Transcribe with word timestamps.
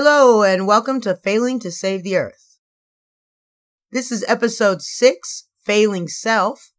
Hello, 0.00 0.44
and 0.44 0.68
welcome 0.68 1.00
to 1.00 1.16
Failing 1.16 1.58
to 1.58 1.72
Save 1.72 2.04
the 2.04 2.14
Earth. 2.14 2.60
This 3.90 4.12
is 4.12 4.24
episode 4.28 4.80
six, 4.80 5.48
Failing 5.64 6.06
Self. 6.06 6.70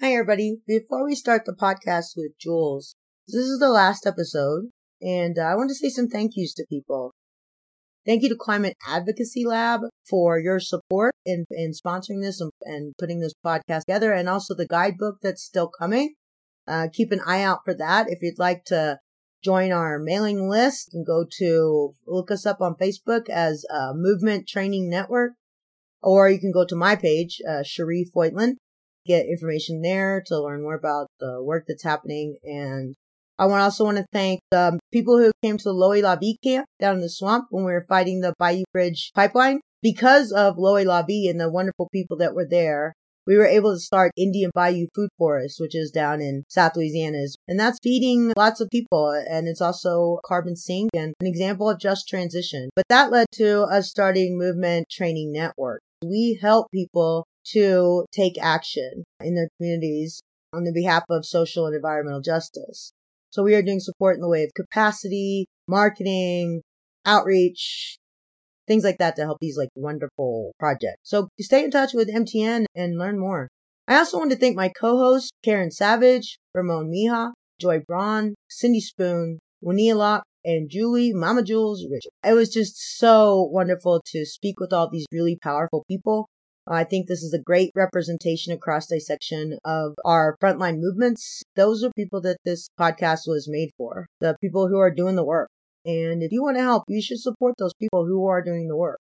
Hi, 0.00 0.12
everybody. 0.12 0.58
Before 0.64 1.04
we 1.04 1.16
start 1.16 1.44
the 1.44 1.56
podcast 1.60 2.10
with 2.16 2.38
Jules, 2.38 2.94
this 3.26 3.46
is 3.46 3.58
the 3.58 3.68
last 3.68 4.06
episode, 4.06 4.66
and 5.02 5.40
I 5.40 5.56
want 5.56 5.70
to 5.70 5.74
say 5.74 5.88
some 5.88 6.06
thank 6.06 6.36
yous 6.36 6.54
to 6.54 6.66
people. 6.70 7.10
Thank 8.06 8.22
you 8.22 8.28
to 8.28 8.36
Climate 8.36 8.76
Advocacy 8.86 9.44
Lab 9.44 9.80
for 10.08 10.38
your 10.38 10.60
support 10.60 11.14
in, 11.26 11.46
in 11.50 11.72
sponsoring 11.72 12.22
this 12.22 12.40
and, 12.40 12.52
and 12.62 12.94
putting 12.96 13.18
this 13.18 13.34
podcast 13.44 13.86
together, 13.86 14.12
and 14.12 14.28
also 14.28 14.54
the 14.54 14.68
guidebook 14.68 15.16
that's 15.20 15.42
still 15.42 15.68
coming. 15.68 16.14
Uh, 16.68 16.86
keep 16.92 17.10
an 17.10 17.22
eye 17.26 17.42
out 17.42 17.58
for 17.64 17.74
that. 17.74 18.06
If 18.08 18.20
you'd 18.22 18.38
like 18.38 18.62
to 18.66 19.00
join 19.42 19.72
our 19.72 19.98
mailing 19.98 20.48
list 20.48 20.90
and 20.92 21.06
go 21.06 21.24
to 21.38 21.94
look 22.06 22.30
us 22.30 22.46
up 22.46 22.60
on 22.60 22.74
Facebook 22.74 23.28
as 23.28 23.64
uh, 23.70 23.92
Movement 23.94 24.48
Training 24.48 24.88
Network, 24.90 25.32
or 26.02 26.28
you 26.28 26.40
can 26.40 26.52
go 26.52 26.66
to 26.66 26.76
my 26.76 26.96
page, 26.96 27.40
uh, 27.48 27.62
Cherri 27.62 28.04
Foytlin, 28.14 28.54
get 29.06 29.26
information 29.26 29.82
there 29.82 30.22
to 30.26 30.40
learn 30.40 30.62
more 30.62 30.74
about 30.74 31.08
the 31.20 31.42
work 31.42 31.64
that's 31.66 31.82
happening. 31.82 32.36
And 32.44 32.94
I 33.38 33.44
also 33.44 33.84
want 33.84 33.98
to 33.98 34.06
thank 34.12 34.40
the 34.50 34.78
people 34.92 35.18
who 35.18 35.30
came 35.42 35.58
to 35.58 35.64
the 35.64 35.72
La 35.72 36.16
Vie 36.16 36.36
camp 36.42 36.66
down 36.80 36.96
in 36.96 37.00
the 37.00 37.08
swamp 37.08 37.46
when 37.50 37.64
we 37.64 37.72
were 37.72 37.86
fighting 37.88 38.20
the 38.20 38.34
Bayou 38.38 38.64
Bridge 38.72 39.12
pipeline. 39.14 39.60
Because 39.80 40.32
of 40.32 40.58
La 40.58 41.02
Vie 41.02 41.28
and 41.28 41.40
the 41.40 41.48
wonderful 41.48 41.88
people 41.92 42.16
that 42.16 42.34
were 42.34 42.46
there, 42.48 42.94
we 43.28 43.36
were 43.36 43.46
able 43.46 43.74
to 43.74 43.78
start 43.78 44.10
Indian 44.16 44.50
Bayou 44.54 44.86
Food 44.94 45.10
Forest, 45.18 45.60
which 45.60 45.76
is 45.76 45.90
down 45.90 46.22
in 46.22 46.44
South 46.48 46.74
Louisiana. 46.74 47.18
And 47.46 47.60
that's 47.60 47.78
feeding 47.82 48.32
lots 48.38 48.62
of 48.62 48.70
people. 48.70 49.10
And 49.30 49.46
it's 49.46 49.60
also 49.60 50.18
carbon 50.24 50.56
sink 50.56 50.90
and 50.94 51.12
an 51.20 51.26
example 51.26 51.68
of 51.68 51.78
just 51.78 52.08
transition. 52.08 52.70
But 52.74 52.86
that 52.88 53.12
led 53.12 53.26
to 53.34 53.64
us 53.64 53.90
starting 53.90 54.38
Movement 54.38 54.88
Training 54.90 55.30
Network. 55.30 55.82
We 56.02 56.38
help 56.40 56.70
people 56.72 57.26
to 57.52 58.06
take 58.12 58.42
action 58.42 59.04
in 59.20 59.34
their 59.34 59.50
communities 59.58 60.22
on 60.54 60.64
the 60.64 60.72
behalf 60.72 61.02
of 61.10 61.26
social 61.26 61.66
and 61.66 61.76
environmental 61.76 62.22
justice. 62.22 62.92
So 63.28 63.42
we 63.42 63.54
are 63.54 63.62
doing 63.62 63.80
support 63.80 64.16
in 64.16 64.22
the 64.22 64.28
way 64.28 64.44
of 64.44 64.54
capacity, 64.54 65.44
marketing, 65.68 66.62
outreach, 67.04 67.97
things 68.68 68.84
like 68.84 68.98
that 68.98 69.16
to 69.16 69.22
help 69.22 69.38
these 69.40 69.58
like 69.58 69.70
wonderful 69.74 70.52
projects. 70.58 71.00
So 71.02 71.28
stay 71.40 71.64
in 71.64 71.70
touch 71.70 71.94
with 71.94 72.08
MTN 72.08 72.66
and 72.74 72.98
learn 72.98 73.18
more. 73.18 73.48
I 73.88 73.96
also 73.96 74.18
want 74.18 74.30
to 74.32 74.36
thank 74.36 74.54
my 74.54 74.68
co-hosts, 74.68 75.30
Karen 75.42 75.70
Savage, 75.70 76.38
Ramon 76.54 76.90
Mejia, 76.90 77.32
Joye 77.58 77.82
Braun, 77.86 78.34
Cindy 78.48 78.80
Spoon, 78.80 79.38
Winona 79.62 79.98
LaDuke, 79.98 80.22
and 80.44 80.70
Julie, 80.70 81.12
Mama 81.12 81.42
Jules, 81.42 81.86
Richard. 81.90 82.12
It 82.24 82.34
was 82.34 82.50
just 82.50 82.76
so 82.98 83.48
wonderful 83.50 84.02
to 84.12 84.24
speak 84.24 84.60
with 84.60 84.72
all 84.72 84.88
these 84.88 85.06
really 85.10 85.38
powerful 85.42 85.84
people. 85.88 86.28
I 86.66 86.84
think 86.84 87.06
this 87.06 87.22
is 87.22 87.32
a 87.32 87.42
great 87.42 87.70
representation 87.74 88.52
across 88.52 88.86
dissection 88.86 89.58
of 89.64 89.94
our 90.04 90.36
frontline 90.42 90.80
movements. 90.80 91.42
Those 91.56 91.82
are 91.82 91.90
people 91.96 92.20
that 92.22 92.36
this 92.44 92.68
podcast 92.78 93.26
was 93.26 93.48
made 93.48 93.70
for. 93.78 94.06
The 94.20 94.36
people 94.40 94.68
who 94.68 94.78
are 94.78 94.90
doing 94.90 95.16
the 95.16 95.24
work. 95.24 95.48
And 95.88 96.22
if 96.22 96.32
you 96.32 96.42
want 96.42 96.58
to 96.58 96.62
help, 96.62 96.84
you 96.86 97.00
should 97.00 97.18
support 97.18 97.54
those 97.58 97.72
people 97.80 98.04
who 98.04 98.26
are 98.26 98.44
doing 98.44 98.68
the 98.68 98.76
work. 98.76 99.00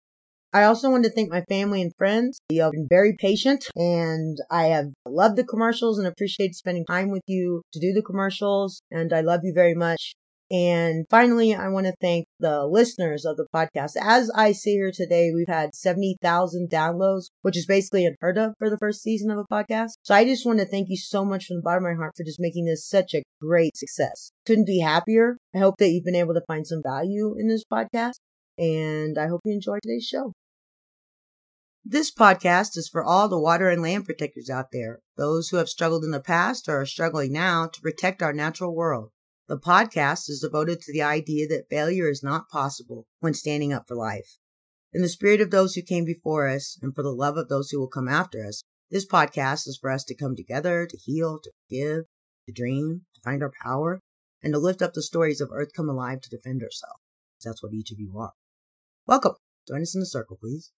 I 0.51 0.63
also 0.63 0.89
want 0.89 1.03
to 1.05 1.11
thank 1.11 1.29
my 1.29 1.43
family 1.47 1.79
and 1.81 1.93
friends. 1.95 2.39
You 2.49 2.63
have 2.63 2.71
been 2.71 2.87
very 2.89 3.15
patient 3.17 3.69
and 3.75 4.37
I 4.49 4.65
have 4.65 4.87
loved 5.05 5.37
the 5.37 5.45
commercials 5.45 5.99
and 5.99 6.07
appreciate 6.07 6.55
spending 6.55 6.85
time 6.85 7.09
with 7.09 7.21
you 7.27 7.61
to 7.73 7.79
do 7.79 7.93
the 7.93 8.01
commercials. 8.01 8.81
And 8.89 9.13
I 9.13 9.21
love 9.21 9.41
you 9.43 9.53
very 9.53 9.75
much. 9.75 10.13
And 10.51 11.05
finally, 11.09 11.55
I 11.55 11.69
want 11.69 11.85
to 11.85 11.93
thank 12.01 12.27
the 12.37 12.65
listeners 12.65 13.23
of 13.23 13.37
the 13.37 13.47
podcast. 13.55 13.93
As 14.01 14.29
I 14.35 14.51
see 14.51 14.71
here 14.71 14.91
today, 14.91 15.31
we've 15.33 15.47
had 15.47 15.73
70,000 15.73 16.69
downloads, 16.69 17.29
which 17.41 17.55
is 17.55 17.65
basically 17.65 18.05
unheard 18.05 18.37
of 18.37 18.55
for 18.59 18.69
the 18.69 18.77
first 18.77 19.01
season 19.01 19.31
of 19.31 19.37
a 19.37 19.45
podcast. 19.45 19.91
So 20.01 20.13
I 20.13 20.25
just 20.25 20.45
want 20.45 20.59
to 20.59 20.65
thank 20.65 20.89
you 20.89 20.97
so 20.97 21.23
much 21.23 21.45
from 21.45 21.57
the 21.57 21.61
bottom 21.61 21.85
of 21.85 21.91
my 21.91 21.95
heart 21.95 22.15
for 22.17 22.25
just 22.25 22.41
making 22.41 22.65
this 22.65 22.85
such 22.85 23.13
a 23.13 23.23
great 23.41 23.77
success. 23.77 24.33
Couldn't 24.45 24.67
be 24.67 24.81
happier. 24.81 25.37
I 25.55 25.59
hope 25.59 25.77
that 25.77 25.89
you've 25.89 26.03
been 26.03 26.15
able 26.15 26.33
to 26.33 26.43
find 26.45 26.67
some 26.67 26.83
value 26.83 27.33
in 27.39 27.47
this 27.47 27.63
podcast 27.63 28.15
and 28.57 29.17
I 29.17 29.27
hope 29.27 29.41
you 29.45 29.53
enjoyed 29.53 29.79
today's 29.83 30.05
show. 30.05 30.33
This 31.85 32.13
podcast 32.13 32.77
is 32.77 32.89
for 32.91 33.03
all 33.03 33.29
the 33.29 33.39
water 33.39 33.69
and 33.69 33.81
land 33.81 34.03
protectors 34.03 34.49
out 34.49 34.67
there, 34.73 34.99
those 35.15 35.47
who 35.47 35.57
have 35.57 35.69
struggled 35.69 36.03
in 36.03 36.11
the 36.11 36.19
past 36.19 36.67
or 36.67 36.81
are 36.81 36.85
struggling 36.85 37.31
now 37.31 37.67
to 37.67 37.81
protect 37.81 38.21
our 38.21 38.33
natural 38.33 38.75
world. 38.75 39.11
The 39.47 39.57
podcast 39.59 40.29
is 40.29 40.39
devoted 40.41 40.81
to 40.81 40.93
the 40.93 41.01
idea 41.01 41.47
that 41.47 41.69
failure 41.69 42.09
is 42.09 42.23
not 42.23 42.49
possible 42.49 43.05
when 43.19 43.33
standing 43.33 43.73
up 43.73 43.87
for 43.87 43.95
life. 43.95 44.37
In 44.93 45.01
the 45.01 45.09
spirit 45.09 45.41
of 45.41 45.51
those 45.51 45.73
who 45.73 45.81
came 45.81 46.05
before 46.05 46.47
us 46.47 46.77
and 46.81 46.93
for 46.93 47.03
the 47.03 47.13
love 47.13 47.37
of 47.37 47.49
those 47.49 47.69
who 47.69 47.79
will 47.79 47.87
come 47.87 48.07
after 48.07 48.45
us, 48.45 48.63
this 48.89 49.05
podcast 49.05 49.67
is 49.67 49.77
for 49.79 49.89
us 49.89 50.03
to 50.05 50.15
come 50.15 50.35
together, 50.35 50.85
to 50.85 50.97
heal, 50.97 51.39
to 51.39 51.51
forgive, 51.63 52.05
to 52.45 52.53
dream, 52.53 53.05
to 53.15 53.21
find 53.21 53.41
our 53.41 53.51
power, 53.63 53.99
and 54.43 54.53
to 54.53 54.59
lift 54.59 54.81
up 54.81 54.93
the 54.93 55.01
stories 55.01 55.41
of 55.41 55.49
Earth 55.51 55.69
come 55.75 55.89
alive 55.89 56.21
to 56.21 56.29
defend 56.29 56.61
herself. 56.61 56.97
That's 57.43 57.63
what 57.63 57.73
each 57.73 57.91
of 57.91 57.99
you 57.99 58.17
are. 58.17 58.33
Welcome. 59.07 59.35
Join 59.67 59.81
us 59.81 59.95
in 59.95 60.01
the 60.01 60.05
circle, 60.05 60.37
please. 60.39 60.71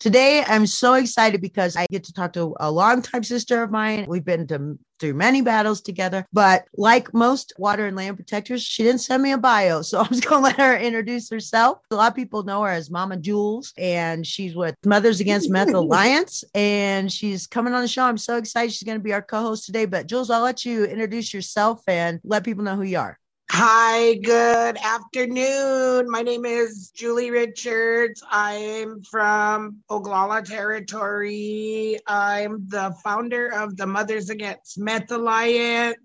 Today, 0.00 0.44
I'm 0.46 0.66
so 0.66 0.94
excited 0.94 1.40
because 1.40 1.76
I 1.76 1.86
get 1.90 2.04
to 2.04 2.12
talk 2.12 2.32
to 2.34 2.54
a 2.60 2.70
longtime 2.70 3.22
sister 3.22 3.62
of 3.62 3.70
mine. 3.70 4.04
We've 4.08 4.24
been 4.24 4.46
to, 4.48 4.78
through 5.00 5.14
many 5.14 5.40
battles 5.40 5.80
together, 5.80 6.26
but 6.32 6.66
like 6.76 7.14
most 7.14 7.54
water 7.58 7.86
and 7.86 7.96
land 7.96 8.16
protectors, 8.16 8.62
she 8.62 8.82
didn't 8.82 9.00
send 9.00 9.22
me 9.22 9.32
a 9.32 9.38
bio. 9.38 9.82
So 9.82 10.00
I'm 10.02 10.08
just 10.08 10.26
going 10.26 10.42
to 10.42 10.48
let 10.48 10.56
her 10.58 10.76
introduce 10.76 11.30
herself. 11.30 11.78
A 11.90 11.94
lot 11.94 12.12
of 12.12 12.16
people 12.16 12.42
know 12.42 12.62
her 12.62 12.70
as 12.70 12.90
Mama 12.90 13.16
Jules, 13.16 13.72
and 13.78 14.26
she's 14.26 14.54
with 14.54 14.74
Mothers 14.84 15.20
Against 15.20 15.48
Meth 15.48 15.72
Alliance, 15.72 16.44
and 16.54 17.10
she's 17.10 17.46
coming 17.46 17.72
on 17.72 17.80
the 17.80 17.88
show. 17.88 18.04
I'm 18.04 18.18
so 18.18 18.36
excited. 18.36 18.72
She's 18.72 18.82
going 18.82 18.98
to 18.98 19.04
be 19.04 19.14
our 19.14 19.22
co 19.22 19.40
host 19.40 19.64
today. 19.64 19.86
But 19.86 20.06
Jules, 20.06 20.28
I'll 20.28 20.42
let 20.42 20.64
you 20.64 20.84
introduce 20.84 21.32
yourself 21.32 21.82
and 21.86 22.20
let 22.24 22.44
people 22.44 22.64
know 22.64 22.76
who 22.76 22.82
you 22.82 22.98
are. 22.98 23.18
Hi, 23.56 24.14
good 24.14 24.78
afternoon. 24.78 26.10
My 26.10 26.22
name 26.22 26.44
is 26.44 26.90
Julie 26.90 27.30
Richards. 27.30 28.20
I'm 28.28 29.00
from 29.04 29.76
Oglala 29.88 30.44
Territory. 30.44 32.00
I'm 32.08 32.66
the 32.66 32.92
founder 33.04 33.52
of 33.54 33.76
the 33.76 33.86
Mothers 33.86 34.28
Against 34.28 34.76
Meth 34.76 35.12
Alliance. 35.12 35.98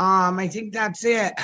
Um, 0.00 0.40
I 0.40 0.48
think 0.48 0.72
that's 0.72 1.04
it. 1.04 1.34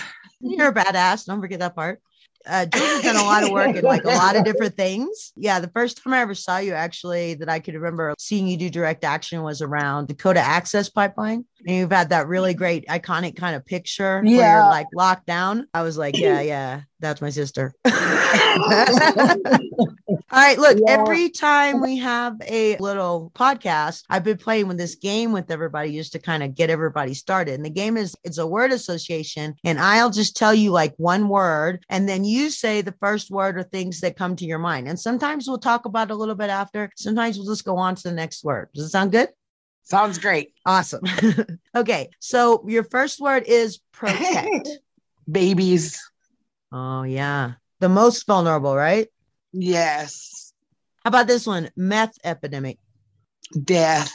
You're 0.41 0.71
a 0.71 0.75
badass. 0.75 1.25
Don't 1.25 1.41
forget 1.41 1.61
that 1.61 1.77
part 1.77 2.03
uh, 2.47 2.67
Jules 2.67 2.91
has 2.91 3.03
done 3.03 3.17
a 3.17 3.25
lot 3.25 3.43
of 3.43 3.51
work 3.51 3.75
in 3.77 3.85
like 3.85 4.05
a 4.05 4.09
lot 4.09 4.37
of 4.37 4.45
different 4.49 4.77
things. 4.77 5.33
Yeah, 5.37 5.61
the 5.61 5.69
first 5.69 6.03
time 6.03 6.13
I 6.13 6.21
ever 6.21 6.35
saw 6.35 6.59
you 6.59 6.73
actually 6.73 7.35
that 7.35 7.49
I 7.49 7.59
could 7.61 7.75
remember 7.75 8.15
seeing 8.19 8.47
you 8.47 8.57
do 8.57 8.71
direct 8.71 9.05
action 9.05 9.43
was 9.43 9.63
around 9.63 10.09
Dakota 10.09 10.41
Access 10.41 10.89
Pipeline. 10.89 11.45
And 11.67 11.77
you've 11.77 11.93
had 11.93 12.11
that 12.11 12.29
really 12.29 12.53
great 12.53 12.87
iconic 12.89 13.37
kind 13.37 13.57
of 13.57 13.65
picture 13.65 14.23
yeah. 14.25 14.37
where 14.37 14.51
you're 14.59 14.69
like 14.69 14.87
locked 14.95 15.27
down. 15.27 15.67
I 15.73 15.83
was 15.83 15.97
like, 15.97 16.17
yeah, 16.19 16.41
yeah, 16.41 16.83
that's 17.01 17.23
my 17.23 17.31
sister. 17.31 17.73
All 20.35 20.41
right, 20.41 20.59
look, 20.59 20.79
yeah. 20.85 20.95
every 20.99 21.31
time 21.31 21.81
we 21.81 21.97
have 21.99 22.35
a 22.49 22.77
little 22.79 23.31
podcast, 23.37 24.03
I've 24.11 24.25
been 24.25 24.37
playing 24.37 24.67
with 24.67 24.77
this 24.77 24.97
game 24.97 25.31
with 25.31 25.49
everybody 25.49 25.93
just 25.93 26.11
to 26.15 26.19
kind 26.19 26.43
of 26.43 26.57
get 26.57 26.71
everybody 26.71 27.15
started. 27.15 27.55
And 27.55 27.65
the 27.65 27.71
game 27.71 27.97
is 27.97 28.17
it's 28.25 28.39
a 28.39 28.47
word 28.47 28.73
association, 28.73 29.55
and 29.63 29.79
I'll 29.79 30.11
just 30.11 30.37
tell 30.37 30.53
you 30.53 30.73
like 30.73 30.93
one 30.97 31.29
word, 31.29 31.85
and 31.89 32.09
then 32.09 32.25
you 32.25 32.51
say 32.51 32.81
the 32.81 32.97
first 32.99 33.31
word 33.31 33.57
or 33.57 33.63
things 33.63 34.01
that 34.01 34.17
come 34.17 34.35
to 34.35 34.45
your 34.45 34.59
mind. 34.59 34.89
And 34.89 34.99
sometimes 34.99 35.47
we'll 35.47 35.59
talk 35.59 35.85
about 35.85 36.11
a 36.11 36.17
little 36.17 36.35
bit 36.35 36.51
after. 36.51 36.91
Sometimes 36.97 37.39
we'll 37.39 37.47
just 37.47 37.65
go 37.65 37.77
on 37.77 37.95
to 37.95 38.03
the 38.03 38.13
next 38.13 38.43
word. 38.43 38.71
Does 38.75 38.87
it 38.87 38.91
sound 38.91 39.13
good? 39.13 39.29
Sounds 39.85 40.19
great. 40.19 40.53
Awesome. 40.67 41.05
okay, 41.77 42.11
so 42.19 42.65
your 42.67 42.83
first 42.83 43.21
word 43.21 43.45
is 43.47 43.79
protect. 43.93 44.69
Babies. 45.31 46.03
Oh 46.73 47.05
yeah, 47.05 47.53
the 47.79 47.89
most 47.89 48.27
vulnerable, 48.27 48.75
right? 48.75 49.07
Yes. 49.55 50.53
How 51.05 51.09
about 51.09 51.29
this 51.29 51.47
one? 51.47 51.71
Meth 51.77 52.15
epidemic. 52.25 52.79
Death. 53.63 54.13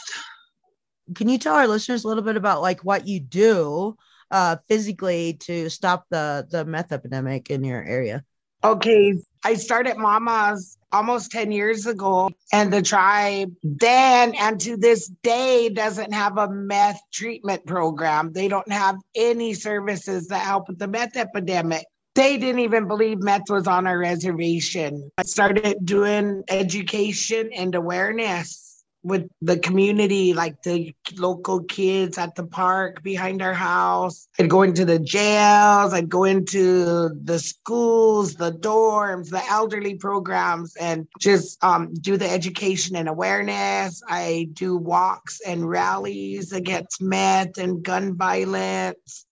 Can 1.15 1.30
you 1.30 1.38
tell 1.38 1.56
our 1.56 1.68
listeners 1.68 2.03
a 2.03 2.07
little 2.07 2.24
bit 2.24 2.36
about 2.36 2.62
like 2.62 2.81
what 2.81 3.07
you 3.07 3.19
do 3.19 3.95
uh, 4.31 4.57
physically 4.68 5.33
to 5.41 5.69
stop 5.69 6.06
the 6.09 6.45
the 6.50 6.65
meth 6.65 6.91
epidemic 6.91 7.50
in 7.50 7.63
your 7.63 7.83
area? 7.83 8.24
Okay, 8.63 9.13
I 9.45 9.53
started 9.53 9.97
Mama's 9.97 10.77
almost 10.91 11.31
10 11.31 11.53
years 11.53 11.86
ago, 11.86 12.30
and 12.51 12.74
the 12.74 12.81
tribe 12.81 13.53
then 13.63 14.36
and 14.36 14.59
to 14.59 14.75
this 14.75 15.07
day 15.24 15.69
doesn't 15.69 16.13
have 16.13 16.38
a 16.38 16.50
meth 16.50 17.00
treatment 17.13 17.65
program. 17.65 18.33
They 18.33 18.50
don't 18.50 18.71
have 18.71 18.97
any 19.15 19.53
services 19.53 20.27
that 20.27 20.41
help 20.41 20.68
with 20.68 20.80
the 20.80 20.88
meth 20.88 21.15
epidemic 21.15 21.86
they 22.19 22.38
didn't 22.38 22.60
even 22.60 22.86
believe 22.88 23.19
meth 23.19 23.50
was 23.50 23.66
on 23.66 23.88
our 23.88 23.98
reservation. 23.98 25.10
I 25.18 25.24
started 25.24 25.77
doing 25.86 26.44
education 26.50 27.50
and 27.56 27.74
awareness. 27.75 28.66
with 29.01 29.30
the 29.42 29.57
community, 29.57 30.33
like 30.33 30.62
the 30.63 30.94
local 31.16 31.63
kids 31.63 32.18
at 32.18 32.36
the 32.36 32.45
park 32.45 33.01
behind 33.01 33.42
our 33.42 33.54
house. 33.54 34.27
I'd 34.38 34.50
go 34.50 34.63
into 34.63 34.83
the 34.83 35.00
jails, 35.00 35.94
I'd 35.94 36.10
go 36.10 36.25
into 36.25 37.10
the 37.24 37.39
schools, 37.39 38.36
the 38.36 38.51
dorms, 38.51 39.30
the 39.30 39.42
elderly 39.50 39.95
programs, 39.95 40.75
and 40.75 41.07
just 41.18 41.63
um, 41.63 41.94
do 41.94 42.18
the 42.18 42.30
education 42.30 42.98
and 42.98 43.07
awareness. 43.07 44.01
I 44.07 44.50
do 44.51 44.75
walks 44.75 45.39
and 45.48 45.69
rallies 45.69 46.51
against 46.51 47.01
meth 47.01 47.57
and 47.57 47.81
gun 47.81 48.18
violence. 48.18 49.25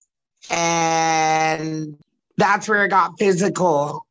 And 0.50 1.98
that's 2.38 2.70
where 2.70 2.86
it 2.86 2.90
got 2.90 3.18
physical. 3.20 4.06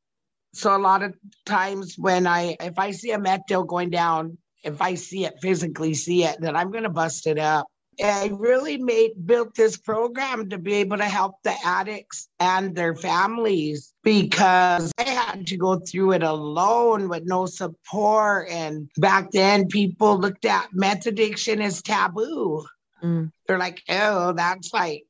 So 0.53 0.77
a 0.77 0.79
lot 0.79 1.03
of 1.03 1.15
times 1.45 1.97
when 1.99 2.27
I 2.27 2.57
if 2.61 2.79
I 2.79 2.91
see 2.91 3.13
a 3.13 3.19
meth 3.19 3.47
deal 3.47 3.65
going 3.65 3.91
down, 3.91 4.39
if 4.65 4.81
I 4.81 4.95
see 4.95 5.25
it 5.25 5.35
physically 5.41 5.95
see 5.95 6.25
it, 6.25 6.41
then 6.41 6.57
I'm 6.57 6.71
gonna 6.71 6.91
bust 6.91 7.27
it 7.27 7.39
up. 7.39 7.67
I 8.03 8.31
really 8.33 8.77
made 8.77 9.13
built 9.27 9.55
this 9.55 9.77
program 9.77 10.51
to 10.51 10.59
be 10.59 10.75
able 10.75 10.99
to 10.99 11.05
help 11.05 11.37
the 11.43 11.55
addicts 11.65 12.29
and 12.39 12.75
their 12.75 12.95
families 12.95 13.95
because 14.03 14.93
I 14.99 15.05
had 15.05 15.47
to 15.47 15.57
go 15.57 15.79
through 15.79 16.13
it 16.13 16.23
alone 16.23 17.09
with 17.09 17.25
no 17.25 17.47
support. 17.47 18.49
And 18.51 18.91
back 18.99 19.31
then 19.31 19.69
people 19.69 20.19
looked 20.19 20.45
at 20.45 20.69
meth 20.73 21.07
addiction 21.07 21.63
as 21.63 21.81
taboo. 21.81 22.67
Mm. 23.03 23.33
They're 23.47 23.59
like, 23.59 23.83
oh, 23.89 24.33
that's 24.33 24.75
like 24.75 25.07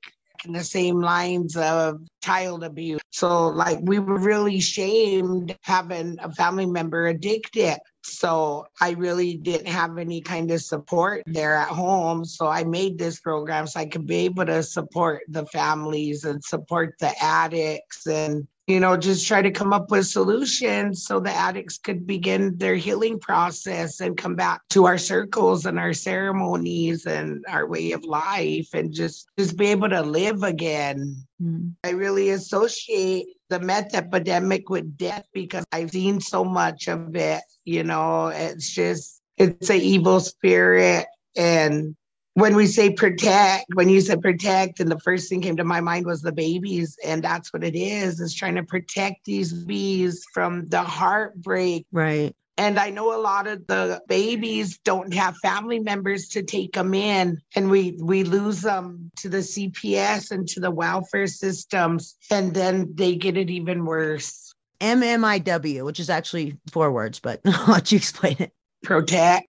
in 0.47 0.53
the 0.53 0.65
same 0.65 1.01
lines 1.01 1.57
of 1.57 2.01
child 2.23 2.65
abuse. 2.65 3.01
So, 3.11 3.49
like, 3.49 3.79
we 3.83 3.99
were 3.99 4.19
really 4.19 4.61
shamed 4.61 5.57
having 5.63 6.19
a 6.21 6.33
family 6.33 6.67
member 6.67 7.07
addicted. 7.07 7.79
So, 8.03 8.67
I 8.81 8.91
really 8.93 9.37
didn't 9.37 9.69
have 9.69 9.99
any 9.99 10.21
kind 10.21 10.51
of 10.51 10.63
support 10.63 11.23
there 11.27 11.55
at 11.55 11.69
home. 11.69 12.25
So, 12.25 12.47
I 12.47 12.65
made 12.65 12.99
this 12.99 13.21
program 13.21 13.67
so 13.67 13.81
I 13.81 13.87
could 13.87 14.07
be 14.07 14.25
able 14.27 14.47
to 14.47 14.63
support 14.63 15.23
the 15.29 15.47
families 15.47 16.25
and 16.25 16.43
support 16.43 16.95
the 17.01 17.13
addicts 17.23 18.07
and 18.07 18.47
you 18.67 18.81
know, 18.81 18.97
just 18.97 19.27
try 19.27 19.43
to 19.43 19.51
come 19.53 19.73
up 19.73 19.91
with 19.93 20.07
solutions 20.07 21.05
so 21.05 21.21
the 21.21 21.31
addicts 21.31 21.79
could 21.79 22.05
begin 22.05 22.57
their 22.59 22.75
healing 22.75 23.21
process 23.21 24.01
and 24.01 24.17
come 24.17 24.35
back 24.35 24.61
to 24.71 24.87
our 24.87 24.99
circles 24.99 25.67
and 25.67 25.79
our 25.79 25.93
ceremonies 25.93 27.07
and 27.07 27.45
our 27.49 27.67
way 27.67 27.93
of 27.93 28.05
life 28.05 28.69
and 28.75 28.93
just 28.93 29.29
just 29.39 29.57
be 29.57 29.67
able 29.67 29.89
to 29.89 30.03
live 30.03 30.43
again. 30.43 31.17
Mm. 31.41 31.75
I 31.85 31.91
really 31.91 32.31
associate 32.31 33.27
the 33.51 33.61
meth 33.61 33.95
epidemic 33.95 34.69
with 34.69 34.97
death 34.97 35.27
because 35.33 35.65
I've 35.71 35.93
seen 35.93 36.21
so 36.21 36.45
much 36.45 36.89
of 36.89 37.15
it. 37.15 37.43
You 37.65 37.85
know, 37.85 38.29
it's 38.29 38.75
just 38.75 39.21
it's 39.39 39.71
an 39.71 39.81
evil 39.81 40.19
spirit 40.19 41.07
and 41.37 41.95
when 42.37 42.55
we 42.55 42.67
say 42.67 42.91
protect, 42.91 43.65
when 43.73 43.89
you 43.89 44.03
said 44.03 44.21
protect, 44.21 44.79
and 44.79 44.91
the 44.91 45.01
first 45.01 45.31
thing 45.31 45.41
came 45.41 45.57
to 45.57 45.65
my 45.65 45.81
mind 45.81 46.05
was 46.05 46.21
the 46.21 46.33
babies. 46.33 46.99
And 47.03 47.25
that's 47.25 47.51
what 47.51 47.65
it 47.65 47.75
is, 47.75 48.21
is 48.21 48.35
trying 48.35 48.57
to 48.57 48.63
protect 48.63 49.25
these 49.25 49.55
bees 49.55 50.23
from 50.35 50.69
the 50.69 50.83
heartbreak. 50.83 51.87
Right. 51.91 52.37
And 52.59 52.79
I 52.79 52.91
know 52.91 53.15
a 53.15 53.21
lot 53.21 53.47
of 53.47 53.67
the 53.67 54.03
babies 54.07 54.79
don't 54.85 55.15
have 55.15 55.35
family 55.39 55.79
members 55.79 56.29
to 56.29 56.43
take 56.43 56.75
them 56.75 56.93
in, 56.93 57.39
and 57.55 57.71
we 57.71 57.97
we 58.03 58.23
lose 58.23 58.61
them 58.61 59.11
to 59.19 59.31
the 59.31 59.39
CPS 59.39 60.31
and 60.31 60.47
to 60.49 60.61
the 60.61 60.71
welfare 60.71 61.27
systems, 61.27 62.17
and 62.31 62.53
then 62.53 62.93
they 62.95 63.15
get 63.15 63.39
it 63.39 63.49
even 63.49 63.87
worse. 63.87 64.53
MMIW, 64.81 65.85
which 65.87 66.01
is 66.01 66.11
actually 66.11 66.59
four 66.71 66.93
words, 66.93 67.19
but 67.19 67.41
I'll 67.47 67.73
let 67.73 67.93
you 67.93 67.97
explain 67.97 68.37
it. 68.41 68.53
Protect. 68.83 69.47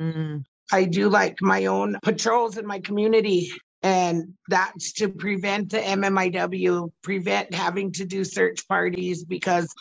Mm-hmm. 0.00 0.38
I 0.72 0.84
do 0.84 1.08
like 1.08 1.38
my 1.40 1.66
own 1.66 1.98
patrols 2.02 2.58
in 2.58 2.66
my 2.66 2.80
community. 2.80 3.50
And 3.82 4.34
that's 4.48 4.92
to 4.94 5.08
prevent 5.08 5.70
the 5.70 5.78
MMIW, 5.78 6.90
prevent 7.02 7.54
having 7.54 7.92
to 7.92 8.04
do 8.04 8.24
search 8.24 8.66
parties 8.66 9.24
because 9.24 9.72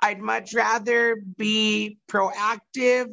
I'd 0.00 0.20
much 0.20 0.54
rather 0.54 1.22
be 1.36 1.98
proactive 2.10 3.12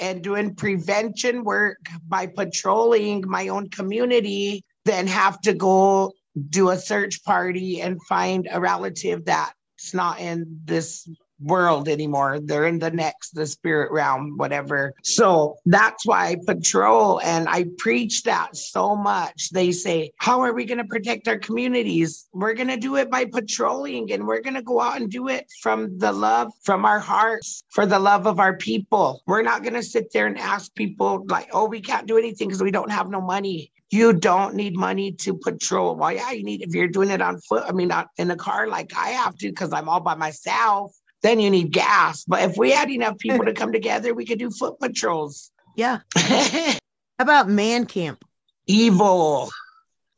and 0.00 0.22
doing 0.22 0.54
prevention 0.54 1.44
work 1.44 1.78
by 2.08 2.26
patrolling 2.26 3.24
my 3.26 3.48
own 3.48 3.68
community 3.68 4.64
than 4.84 5.06
have 5.06 5.40
to 5.42 5.54
go 5.54 6.12
do 6.50 6.70
a 6.70 6.76
search 6.76 7.22
party 7.22 7.80
and 7.80 8.02
find 8.08 8.48
a 8.50 8.60
relative 8.60 9.24
that's 9.24 9.94
not 9.94 10.18
in 10.18 10.60
this 10.64 11.08
world 11.40 11.88
anymore. 11.88 12.38
They're 12.40 12.66
in 12.66 12.78
the 12.78 12.90
next, 12.90 13.30
the 13.30 13.46
spirit 13.46 13.90
realm, 13.92 14.36
whatever. 14.36 14.94
So 15.02 15.56
that's 15.66 16.06
why 16.06 16.28
I 16.28 16.36
patrol 16.46 17.20
and 17.22 17.48
I 17.48 17.66
preach 17.78 18.22
that 18.24 18.56
so 18.56 18.96
much. 18.96 19.50
They 19.50 19.72
say, 19.72 20.12
How 20.18 20.40
are 20.40 20.52
we 20.52 20.64
going 20.64 20.78
to 20.78 20.84
protect 20.84 21.28
our 21.28 21.38
communities? 21.38 22.28
We're 22.32 22.54
going 22.54 22.68
to 22.68 22.76
do 22.76 22.96
it 22.96 23.10
by 23.10 23.24
patrolling 23.26 24.12
and 24.12 24.26
we're 24.26 24.40
going 24.40 24.54
to 24.54 24.62
go 24.62 24.80
out 24.80 25.00
and 25.00 25.10
do 25.10 25.28
it 25.28 25.46
from 25.62 25.98
the 25.98 26.12
love, 26.12 26.52
from 26.62 26.84
our 26.84 27.00
hearts, 27.00 27.64
for 27.70 27.86
the 27.86 27.98
love 27.98 28.26
of 28.26 28.40
our 28.40 28.56
people. 28.56 29.22
We're 29.26 29.42
not 29.42 29.62
going 29.62 29.74
to 29.74 29.82
sit 29.82 30.12
there 30.12 30.26
and 30.26 30.38
ask 30.38 30.74
people, 30.74 31.24
like, 31.28 31.48
Oh, 31.52 31.66
we 31.66 31.80
can't 31.80 32.06
do 32.06 32.18
anything 32.18 32.48
because 32.48 32.62
we 32.62 32.70
don't 32.70 32.90
have 32.90 33.10
no 33.10 33.20
money. 33.20 33.70
You 33.90 34.12
don't 34.12 34.54
need 34.54 34.76
money 34.76 35.12
to 35.12 35.36
patrol. 35.36 35.94
Well, 35.94 36.10
yeah, 36.10 36.32
you 36.32 36.42
need 36.42 36.62
if 36.62 36.74
you're 36.74 36.88
doing 36.88 37.10
it 37.10 37.22
on 37.22 37.38
foot. 37.40 37.64
I 37.68 37.72
mean, 37.72 37.88
not 37.88 38.08
in 38.18 38.30
a 38.30 38.36
car 38.36 38.66
like 38.66 38.92
I 38.96 39.10
have 39.10 39.36
to 39.36 39.48
because 39.48 39.72
I'm 39.72 39.88
all 39.88 40.00
by 40.00 40.14
myself 40.14 40.96
then 41.24 41.40
you 41.40 41.50
need 41.50 41.72
gas. 41.72 42.22
But 42.28 42.42
if 42.42 42.56
we 42.58 42.70
had 42.70 42.90
enough 42.90 43.18
people 43.18 43.46
to 43.46 43.54
come 43.54 43.72
together, 43.72 44.14
we 44.14 44.26
could 44.26 44.38
do 44.38 44.50
foot 44.50 44.78
patrols. 44.78 45.50
Yeah. 45.74 46.00
How 46.16 46.76
about 47.18 47.48
man 47.48 47.86
camp? 47.86 48.22
Evil. 48.66 49.50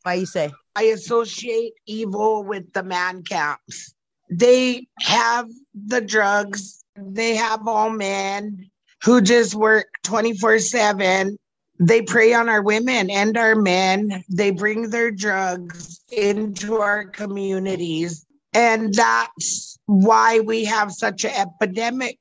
Why 0.03 0.15
you 0.15 0.27
say? 0.27 0.53
I 0.75 0.85
associate 0.85 1.75
evil 1.87 2.43
with 2.43 2.73
the 2.73 2.83
man 2.83 3.23
camps. 3.23 3.95
They 4.29 4.89
have 5.01 5.49
the 5.75 6.01
drugs. 6.01 6.83
They 6.97 7.37
have 7.37 7.67
all 7.69 7.91
men 7.91 8.69
who 9.05 9.21
just 9.21 9.55
work 9.55 9.87
24 10.03 10.59
7. 10.59 11.39
They 11.79 12.03
prey 12.03 12.35
on 12.35 12.49
our 12.49 12.63
women 12.63 13.11
and 13.11 13.37
our 13.37 13.55
men. 13.55 14.25
They 14.29 14.51
bring 14.51 14.91
their 14.91 15.11
drugs 15.13 16.01
into 16.11 16.79
our 16.81 17.05
communities. 17.05 18.26
And 18.57 18.95
that's 18.95 19.79
why 19.85 20.41
we 20.41 20.65
have 20.65 20.91
such 20.91 21.27
an 21.27 21.33
epidemic. 21.37 22.19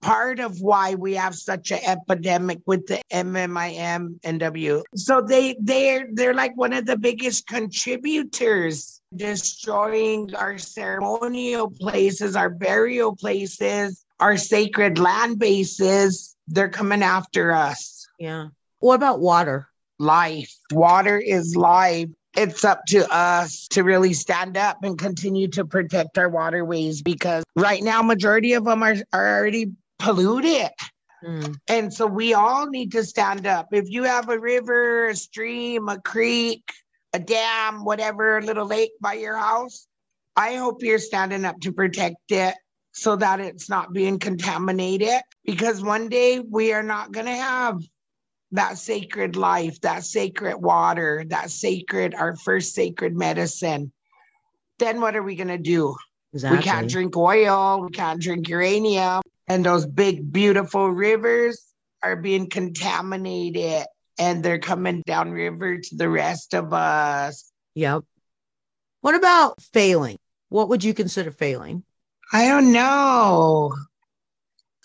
Part 0.00 0.40
of 0.40 0.60
why 0.60 0.94
we 0.94 1.14
have 1.14 1.34
such 1.34 1.72
an 1.72 1.80
epidemic 1.84 2.60
with 2.66 2.86
the 2.86 3.00
MMIM 3.12 4.18
and 4.24 4.40
W. 4.40 4.82
So 4.96 5.20
they 5.20 5.56
they're 5.60 6.08
they're 6.12 6.34
like 6.34 6.56
one 6.56 6.72
of 6.72 6.86
the 6.86 6.96
biggest 6.96 7.46
contributors, 7.46 9.00
destroying 9.14 10.34
our 10.34 10.56
ceremonial 10.58 11.70
places, 11.70 12.34
our 12.34 12.50
burial 12.50 13.16
places, 13.16 14.04
our 14.20 14.36
sacred 14.38 14.98
land 14.98 15.38
bases. 15.38 16.34
They're 16.48 16.70
coming 16.70 17.02
after 17.02 17.52
us. 17.52 18.06
Yeah. 18.18 18.48
What 18.80 18.96
about 18.96 19.20
water? 19.20 19.68
Life. 19.98 20.54
Water 20.70 21.18
is 21.18 21.56
life 21.56 22.08
it's 22.36 22.64
up 22.64 22.84
to 22.88 23.06
us 23.14 23.68
to 23.68 23.82
really 23.82 24.12
stand 24.12 24.56
up 24.56 24.82
and 24.82 24.98
continue 24.98 25.48
to 25.48 25.64
protect 25.64 26.18
our 26.18 26.28
waterways 26.28 27.02
because 27.02 27.44
right 27.56 27.82
now 27.82 28.02
majority 28.02 28.54
of 28.54 28.64
them 28.64 28.82
are, 28.82 28.96
are 29.12 29.38
already 29.38 29.72
polluted 29.98 30.70
mm. 31.24 31.54
and 31.68 31.92
so 31.92 32.06
we 32.06 32.34
all 32.34 32.66
need 32.66 32.92
to 32.92 33.04
stand 33.04 33.46
up 33.46 33.68
if 33.72 33.88
you 33.88 34.02
have 34.02 34.28
a 34.28 34.38
river 34.38 35.08
a 35.08 35.16
stream 35.16 35.88
a 35.88 36.00
creek 36.00 36.62
a 37.12 37.18
dam 37.18 37.84
whatever 37.84 38.38
a 38.38 38.42
little 38.44 38.66
lake 38.66 38.92
by 39.00 39.12
your 39.12 39.36
house 39.36 39.86
i 40.36 40.54
hope 40.56 40.82
you're 40.82 40.98
standing 40.98 41.44
up 41.44 41.58
to 41.60 41.72
protect 41.72 42.30
it 42.30 42.54
so 42.92 43.16
that 43.16 43.40
it's 43.40 43.68
not 43.68 43.92
being 43.92 44.18
contaminated 44.18 45.20
because 45.44 45.82
one 45.82 46.08
day 46.08 46.40
we 46.40 46.72
are 46.72 46.82
not 46.82 47.12
going 47.12 47.26
to 47.26 47.32
have 47.32 47.80
that 48.54 48.78
sacred 48.78 49.34
life, 49.34 49.80
that 49.80 50.04
sacred 50.04 50.56
water, 50.56 51.24
that 51.28 51.50
sacred, 51.50 52.14
our 52.14 52.36
first 52.36 52.72
sacred 52.72 53.16
medicine, 53.16 53.92
then 54.78 55.00
what 55.00 55.16
are 55.16 55.22
we 55.22 55.34
going 55.34 55.48
to 55.48 55.58
do? 55.58 55.96
Exactly. 56.32 56.58
We 56.58 56.64
can't 56.64 56.88
drink 56.88 57.16
oil, 57.16 57.82
we 57.82 57.90
can't 57.90 58.20
drink 58.20 58.48
uranium, 58.48 59.22
and 59.48 59.64
those 59.64 59.86
big, 59.86 60.32
beautiful 60.32 60.88
rivers 60.88 61.64
are 62.02 62.16
being 62.16 62.48
contaminated 62.48 63.86
and 64.18 64.44
they're 64.44 64.60
coming 64.60 65.02
downriver 65.04 65.78
to 65.78 65.96
the 65.96 66.08
rest 66.08 66.54
of 66.54 66.72
us. 66.72 67.50
Yep. 67.74 68.04
What 69.00 69.16
about 69.16 69.60
failing? 69.60 70.18
What 70.48 70.68
would 70.68 70.84
you 70.84 70.94
consider 70.94 71.32
failing? 71.32 71.82
I 72.32 72.46
don't 72.46 72.72
know. 72.72 73.74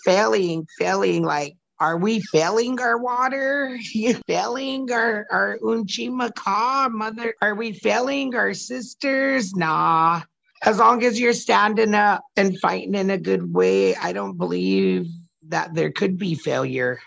Failing, 0.04 0.66
failing 0.80 1.24
like 1.24 1.56
are 1.80 1.98
we 1.98 2.20
failing 2.20 2.80
our 2.80 2.98
water? 2.98 3.78
You 3.94 4.16
failing 4.28 4.92
our 4.92 5.26
our 5.32 5.58
Unchimaka 5.60 6.92
mother? 6.92 7.34
Are 7.42 7.56
we 7.56 7.74
failing 7.74 8.36
our 8.36 8.54
sisters? 8.54 9.56
Nah. 9.56 10.22
As 10.64 10.78
long 10.78 11.04
as 11.06 11.20
you're 11.20 11.34
standing 11.34 11.94
up 11.94 12.22
and 12.36 12.60
fighting 12.60 12.96
in 12.96 13.10
a 13.10 13.18
good 13.18 13.54
way, 13.54 13.96
I 13.96 14.12
don't 14.12 14.38
believe 14.38 15.08
that 15.48 15.74
there 15.74 15.92
could 15.92 16.18
be 16.18 16.36
failure. 16.36 17.00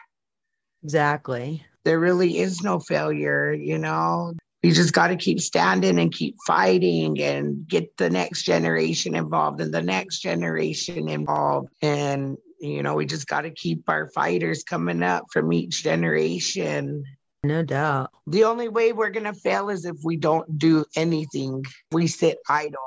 Exactly. 0.83 1.63
There 1.85 2.01
really 2.01 2.39
is 2.39 2.63
no 2.63 2.81
failure, 2.81 3.53
you 3.53 3.77
know. 3.77 4.33
You 4.63 4.73
just 4.73 4.95
got 4.95 5.09
to 5.09 5.17
keep 5.17 5.41
standing 5.41 5.99
and 5.99 6.13
keep 6.13 6.37
fighting 6.47 7.21
and 7.21 7.67
get 7.69 7.97
the 7.97 8.09
next 8.09 8.45
generation 8.45 9.15
involved 9.15 9.61
and 9.61 9.75
the 9.75 9.83
next 9.83 10.21
generation 10.21 11.09
involved. 11.09 11.69
And, 11.83 12.39
you 12.63 12.83
know, 12.83 12.95
we 12.95 13.07
just 13.07 13.27
got 13.27 13.43
to 13.43 13.51
keep 13.51 13.89
our 13.89 14.09
fighters 14.11 14.63
coming 14.63 15.03
up 15.03 15.27
from 15.33 15.53
each 15.53 15.83
generation. 15.83 17.05
No 17.43 17.63
doubt. 17.63 18.11
The 18.29 18.45
only 18.45 18.69
way 18.69 18.93
we're 18.93 19.11
going 19.11 19.25
to 19.25 19.35
fail 19.35 19.69
is 19.69 19.85
if 19.85 19.97
we 20.05 20.17
don't 20.17 20.59
do 20.59 20.85
anything, 20.95 21.65
we 21.91 22.07
sit 22.07 22.39
idle. 22.49 22.79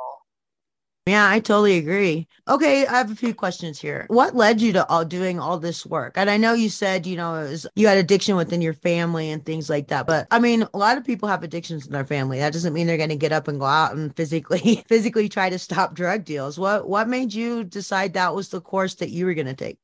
Yeah, 1.07 1.29
I 1.29 1.39
totally 1.39 1.77
agree. 1.77 2.27
Okay, 2.47 2.87
I 2.87 2.93
have 2.97 3.11
a 3.11 3.15
few 3.15 3.35
questions 3.35 3.79
here. 3.79 4.05
What 4.09 4.35
led 4.35 4.59
you 4.59 4.73
to 4.73 4.87
all 4.89 5.05
doing 5.05 5.39
all 5.39 5.59
this 5.59 5.85
work? 5.85 6.13
And 6.17 6.31
I 6.31 6.37
know 6.37 6.53
you 6.53 6.67
said, 6.67 7.05
you 7.05 7.15
know, 7.15 7.35
it 7.35 7.49
was, 7.51 7.67
you 7.75 7.85
had 7.85 7.99
addiction 7.99 8.35
within 8.35 8.59
your 8.59 8.73
family 8.73 9.29
and 9.29 9.45
things 9.45 9.69
like 9.69 9.87
that. 9.89 10.07
But 10.07 10.25
I 10.31 10.39
mean, 10.39 10.63
a 10.73 10.77
lot 10.79 10.97
of 10.97 11.05
people 11.05 11.29
have 11.29 11.43
addictions 11.43 11.85
in 11.85 11.91
their 11.93 12.05
family. 12.05 12.39
That 12.39 12.53
doesn't 12.53 12.73
mean 12.73 12.87
they're 12.87 12.97
going 12.97 13.09
to 13.09 13.15
get 13.15 13.31
up 13.31 13.47
and 13.47 13.59
go 13.59 13.65
out 13.67 13.95
and 13.95 14.15
physically 14.15 14.83
physically 14.87 15.29
try 15.29 15.47
to 15.51 15.59
stop 15.59 15.93
drug 15.93 16.25
deals. 16.25 16.57
What 16.57 16.89
what 16.89 17.07
made 17.07 17.33
you 17.35 17.63
decide 17.63 18.13
that 18.13 18.33
was 18.33 18.49
the 18.49 18.61
course 18.61 18.95
that 18.95 19.11
you 19.11 19.25
were 19.27 19.35
going 19.35 19.45
to 19.47 19.53
take? 19.53 19.77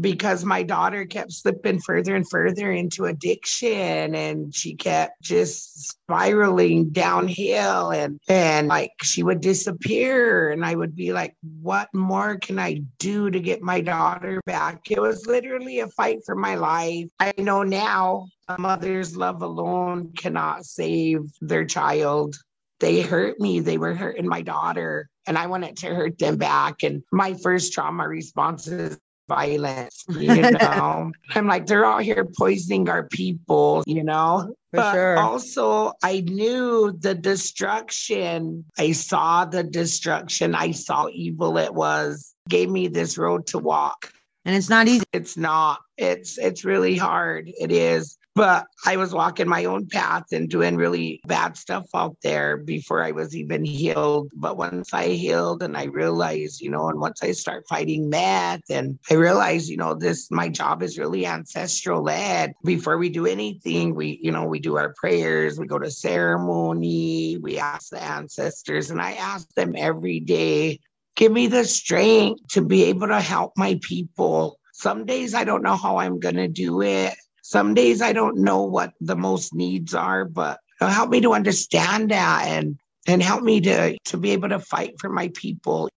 Because 0.00 0.44
my 0.44 0.62
daughter 0.62 1.04
kept 1.04 1.32
slipping 1.32 1.80
further 1.80 2.14
and 2.14 2.28
further 2.28 2.70
into 2.72 3.04
addiction 3.04 4.14
and 4.14 4.54
she 4.54 4.74
kept 4.74 5.20
just 5.22 5.88
spiraling 5.88 6.90
downhill 6.90 7.90
and 7.90 8.18
and 8.28 8.68
like 8.68 8.92
she 9.02 9.22
would 9.22 9.40
disappear 9.40 10.50
and 10.50 10.64
I 10.64 10.74
would 10.74 10.94
be 10.94 11.12
like 11.12 11.34
what 11.60 11.88
more 11.94 12.36
can 12.36 12.58
I 12.58 12.82
do 12.98 13.30
to 13.30 13.40
get 13.40 13.62
my 13.62 13.80
daughter 13.80 14.40
back? 14.46 14.90
It 14.90 15.00
was 15.00 15.26
literally 15.26 15.80
a 15.80 15.88
fight 15.88 16.20
for 16.24 16.34
my 16.34 16.54
life. 16.54 17.08
I 17.20 17.32
know 17.38 17.62
now 17.62 18.28
a 18.48 18.58
mother's 18.58 19.16
love 19.16 19.42
alone 19.42 20.12
cannot 20.16 20.64
save 20.64 21.20
their 21.40 21.64
child. 21.64 22.36
They 22.80 23.00
hurt 23.00 23.40
me. 23.40 23.60
They 23.60 23.78
were 23.78 23.94
hurting 23.94 24.28
my 24.28 24.42
daughter 24.42 25.08
and 25.26 25.38
I 25.38 25.46
wanted 25.46 25.78
to 25.78 25.94
hurt 25.94 26.18
them 26.18 26.36
back. 26.36 26.82
And 26.82 27.02
my 27.10 27.34
first 27.34 27.72
trauma 27.72 28.06
response 28.06 28.66
is 28.68 28.98
violence, 29.28 30.04
you 30.08 30.50
know. 30.50 31.12
I'm 31.34 31.46
like, 31.46 31.66
they're 31.66 31.84
out 31.84 32.02
here 32.02 32.24
poisoning 32.24 32.88
our 32.88 33.08
people, 33.08 33.82
you 33.86 34.04
know. 34.04 34.54
For 34.70 34.76
but 34.76 34.92
sure. 34.92 35.18
also, 35.18 35.92
I 36.02 36.20
knew 36.20 36.96
the 36.98 37.14
destruction. 37.14 38.64
I 38.78 38.92
saw 38.92 39.44
the 39.44 39.62
destruction. 39.62 40.54
I 40.54 40.72
saw 40.72 41.08
evil 41.12 41.58
it 41.58 41.74
was. 41.74 42.34
Gave 42.48 42.70
me 42.70 42.88
this 42.88 43.16
road 43.16 43.46
to 43.48 43.58
walk. 43.58 44.12
And 44.44 44.54
it's 44.54 44.68
not 44.68 44.88
easy. 44.88 45.04
It's 45.12 45.36
not. 45.36 45.80
It's 45.96 46.36
it's 46.38 46.64
really 46.64 46.96
hard. 46.96 47.48
It 47.48 47.72
is. 47.72 48.18
But 48.34 48.66
I 48.84 48.96
was 48.96 49.14
walking 49.14 49.48
my 49.48 49.64
own 49.64 49.86
path 49.86 50.24
and 50.32 50.48
doing 50.48 50.76
really 50.76 51.20
bad 51.24 51.56
stuff 51.56 51.86
out 51.94 52.16
there 52.22 52.56
before 52.56 53.02
I 53.02 53.12
was 53.12 53.36
even 53.36 53.64
healed. 53.64 54.30
But 54.34 54.56
once 54.56 54.92
I 54.92 55.08
healed 55.10 55.62
and 55.62 55.76
I 55.76 55.84
realized, 55.84 56.60
you 56.60 56.70
know, 56.70 56.88
and 56.88 56.98
once 56.98 57.22
I 57.22 57.30
start 57.30 57.64
fighting 57.68 58.10
meth 58.10 58.62
and 58.70 58.98
I 59.08 59.14
realized, 59.14 59.68
you 59.68 59.76
know, 59.76 59.94
this, 59.94 60.30
my 60.32 60.48
job 60.48 60.82
is 60.82 60.98
really 60.98 61.26
ancestral 61.26 62.02
led. 62.02 62.54
Before 62.64 62.98
we 62.98 63.08
do 63.08 63.26
anything, 63.26 63.94
we, 63.94 64.18
you 64.20 64.32
know, 64.32 64.44
we 64.44 64.58
do 64.58 64.78
our 64.78 64.92
prayers, 64.94 65.58
we 65.58 65.68
go 65.68 65.78
to 65.78 65.90
ceremony, 65.90 67.38
we 67.40 67.58
ask 67.58 67.90
the 67.90 68.02
ancestors, 68.02 68.90
and 68.90 69.00
I 69.00 69.12
ask 69.12 69.48
them 69.54 69.74
every 69.76 70.18
day, 70.18 70.80
give 71.14 71.30
me 71.30 71.46
the 71.46 71.64
strength 71.64 72.48
to 72.48 72.62
be 72.62 72.84
able 72.84 73.06
to 73.06 73.20
help 73.20 73.52
my 73.56 73.78
people. 73.80 74.58
Some 74.72 75.06
days 75.06 75.34
I 75.34 75.44
don't 75.44 75.62
know 75.62 75.76
how 75.76 75.98
I'm 75.98 76.18
going 76.18 76.34
to 76.34 76.48
do 76.48 76.82
it. 76.82 77.14
Some 77.46 77.74
days 77.74 78.00
I 78.00 78.14
don't 78.14 78.38
know 78.38 78.62
what 78.62 78.94
the 79.02 79.14
most 79.14 79.52
needs 79.52 79.92
are, 79.92 80.24
but 80.24 80.60
help 80.80 81.10
me 81.10 81.20
to 81.20 81.34
understand 81.34 82.10
that 82.10 82.46
and 82.46 82.78
and 83.06 83.22
help 83.22 83.42
me 83.42 83.60
to 83.60 83.98
to 83.98 84.16
be 84.16 84.30
able 84.30 84.48
to 84.48 84.58
fight 84.58 84.94
for 84.98 85.10
my 85.10 85.28
people. 85.34 85.90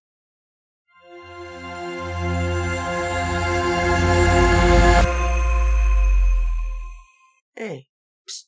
Hey, 7.56 7.86
psst, 8.28 8.44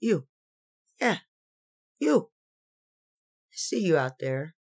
you. 0.00 0.26
Yeah, 1.00 1.18
you. 2.00 2.30
I 3.52 3.54
see 3.54 3.78
you 3.78 3.96
out 3.96 4.18
there 4.18 4.56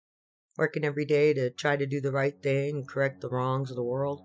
working 0.59 0.85
every 0.85 1.05
day 1.05 1.33
to 1.33 1.49
try 1.49 1.75
to 1.75 1.87
do 1.87 2.01
the 2.01 2.11
right 2.11 2.39
thing 2.39 2.75
and 2.75 2.87
correct 2.87 3.21
the 3.21 3.29
wrongs 3.29 3.71
of 3.71 3.75
the 3.75 3.83
world. 3.83 4.21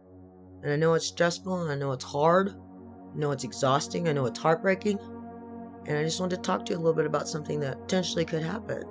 And 0.63 0.71
I 0.71 0.77
know 0.77 0.93
it's 0.93 1.07
stressful 1.07 1.63
and 1.63 1.73
I 1.73 1.77
know 1.77 1.93
it's 1.93 2.05
hard. 2.05 2.55
I 3.13 3.19
know 3.19 3.31
it's 3.31 3.45
exhausting. 3.45 4.09
I 4.09 4.13
know 4.13 4.27
it's 4.27 4.39
heartbreaking. 4.39 4.99
And 5.87 5.99
I 5.99 6.05
just 6.05 6.21
wanted 6.21 6.37
to 6.37 6.43
talk 6.43 6.65
to 6.67 6.73
you 6.73 6.79
a 6.79 6.81
little 6.81 6.95
bit 6.95 7.07
about 7.07 7.29
something 7.29 7.61
that 7.61 7.81
potentially 7.81 8.25
could 8.25 8.43
happen. 8.43 8.85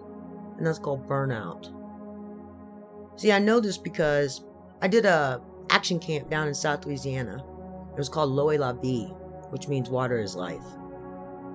And 0.58 0.66
that's 0.66 0.80
called 0.80 1.08
burnout. 1.08 1.74
See, 3.20 3.32
I 3.32 3.40
know 3.40 3.60
this 3.60 3.78
because 3.78 4.44
I 4.82 4.88
did 4.88 5.06
a 5.06 5.42
action 5.70 6.00
camp 6.00 6.30
down 6.30 6.48
in 6.48 6.54
South 6.54 6.86
Louisiana. 6.86 7.44
It 7.94 7.98
was 7.98 8.10
called 8.10 8.38
est 8.52 8.60
la 8.60 8.74
vie, 8.74 9.14
which 9.50 9.68
means 9.68 9.90
water 9.90 10.20
is 10.20 10.36
life. 10.36 10.66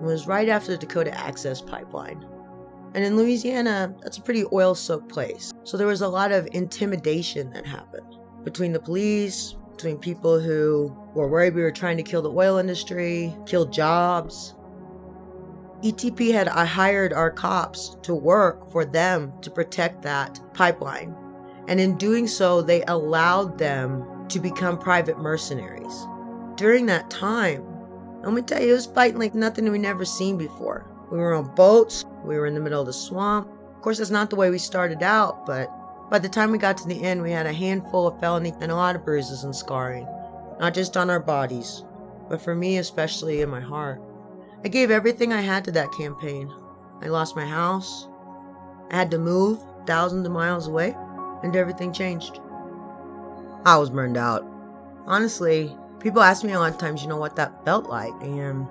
It 0.01 0.03
was 0.03 0.27
right 0.27 0.49
after 0.49 0.73
the 0.73 0.79
Dakota 0.79 1.17
Access 1.19 1.61
Pipeline. 1.61 2.27
And 2.95 3.05
in 3.05 3.17
Louisiana, 3.17 3.95
that's 4.03 4.19
a 4.19 4.23
pretty 4.23 4.45
oil 4.53 4.75
soaked 4.75 5.09
place. 5.09 5.53
So 5.65 5.77
there 5.77 5.87
was 5.87 6.01
a 6.01 6.09
lot 6.09 6.33
of 6.33 6.49
intimidation 6.53 7.51
that 7.51 7.67
happened 7.67 8.17
between 8.45 8.73
the 8.73 8.81
police, 8.81 9.57
between 9.77 9.99
people 9.99 10.41
who 10.41 10.97
were 11.15 11.29
worried 11.29 11.55
we 11.55 11.63
were 11.63 11.71
trying 11.71 11.99
to 11.99 12.03
kill 12.03 12.23
the 12.23 12.31
oil 12.31 12.57
industry, 12.57 13.37
kill 13.45 13.67
jobs. 13.67 14.55
ETP 15.83 16.33
had 16.33 16.49
I 16.49 16.65
hired 16.65 17.13
our 17.13 17.31
cops 17.31 17.97
to 18.03 18.15
work 18.15 18.73
for 18.73 18.87
them 18.87 19.33
to 19.43 19.51
protect 19.51 20.03
that 20.03 20.41
pipeline. 20.55 21.15
And 21.69 21.79
in 21.79 21.99
doing 21.99 22.27
so, 22.27 22.63
they 22.63 22.83
allowed 22.85 23.59
them 23.59 24.27
to 24.29 24.41
become 24.41 24.79
private 24.79 25.19
mercenaries. 25.19 26.07
During 26.57 26.87
that 26.87 27.11
time, 27.11 27.63
let 28.23 28.33
me 28.33 28.41
tell 28.41 28.63
you, 28.63 28.71
it 28.71 28.73
was 28.73 28.87
fighting 28.87 29.19
like 29.19 29.35
nothing 29.35 29.71
we 29.71 29.79
never 29.79 30.07
seen 30.07 30.39
before. 30.39 30.91
We 31.11 31.19
were 31.19 31.35
on 31.35 31.55
boats, 31.55 32.05
we 32.25 32.37
were 32.37 32.47
in 32.47 32.55
the 32.55 32.61
middle 32.61 32.81
of 32.81 32.87
the 32.87 32.93
swamp. 32.95 33.49
Of 33.75 33.83
course, 33.83 33.99
that's 33.99 34.11
not 34.11 34.31
the 34.31 34.37
way 34.37 34.49
we 34.49 34.59
started 34.59 35.03
out, 35.03 35.45
but 35.45 35.71
by 36.11 36.19
the 36.19 36.29
time 36.29 36.53
we 36.53 36.59
got 36.59 36.77
to 36.79 36.89
the 36.89 37.03
end, 37.03 37.23
we 37.23 37.33
had 37.33 37.47
a 37.47 37.53
handful 37.53 38.07
of 38.07 38.21
felony 38.21 38.53
and 38.61 38.71
a 38.71 38.77
lot 38.77 38.95
of 38.95 39.05
bruises 39.05 39.45
and 39.45 39.55
scarring. 39.55 40.07
Not 40.61 40.75
just 40.75 40.97
on 40.97 41.11
our 41.11 41.21
bodies, 41.21 41.85
but 42.29 42.41
for 42.41 42.55
me, 42.55 42.79
especially 42.79 43.43
in 43.43 43.49
my 43.49 43.61
heart. 43.61 44.01
I 44.65 44.69
gave 44.69 44.91
everything 44.91 45.33
I 45.33 45.41
had 45.41 45.65
to 45.65 45.73
that 45.73 45.93
campaign. 45.93 46.53
I 47.03 47.07
lost 47.07 47.37
my 47.37 47.45
house. 47.45 48.09
I 48.91 48.97
had 48.97 49.11
to 49.11 49.19
move 49.19 49.61
thousands 49.87 50.27
of 50.27 50.33
miles 50.33 50.69
away, 50.69 50.97
and 51.43 51.55
everything 51.55 51.93
changed. 51.93 52.41
I 53.65 53.77
was 53.77 53.91
burned 53.91 54.17
out. 54.17 54.47
Honestly, 55.07 55.77
people 55.99 56.23
ask 56.23 56.45
me 56.45 56.53
a 56.53 56.59
lot 56.59 56.73
of 56.73 56.79
times, 56.79 57.03
you 57.03 57.09
know, 57.09 57.17
what 57.17 57.37
that 57.37 57.65
felt 57.65 57.89
like, 57.89 58.15
and 58.23 58.67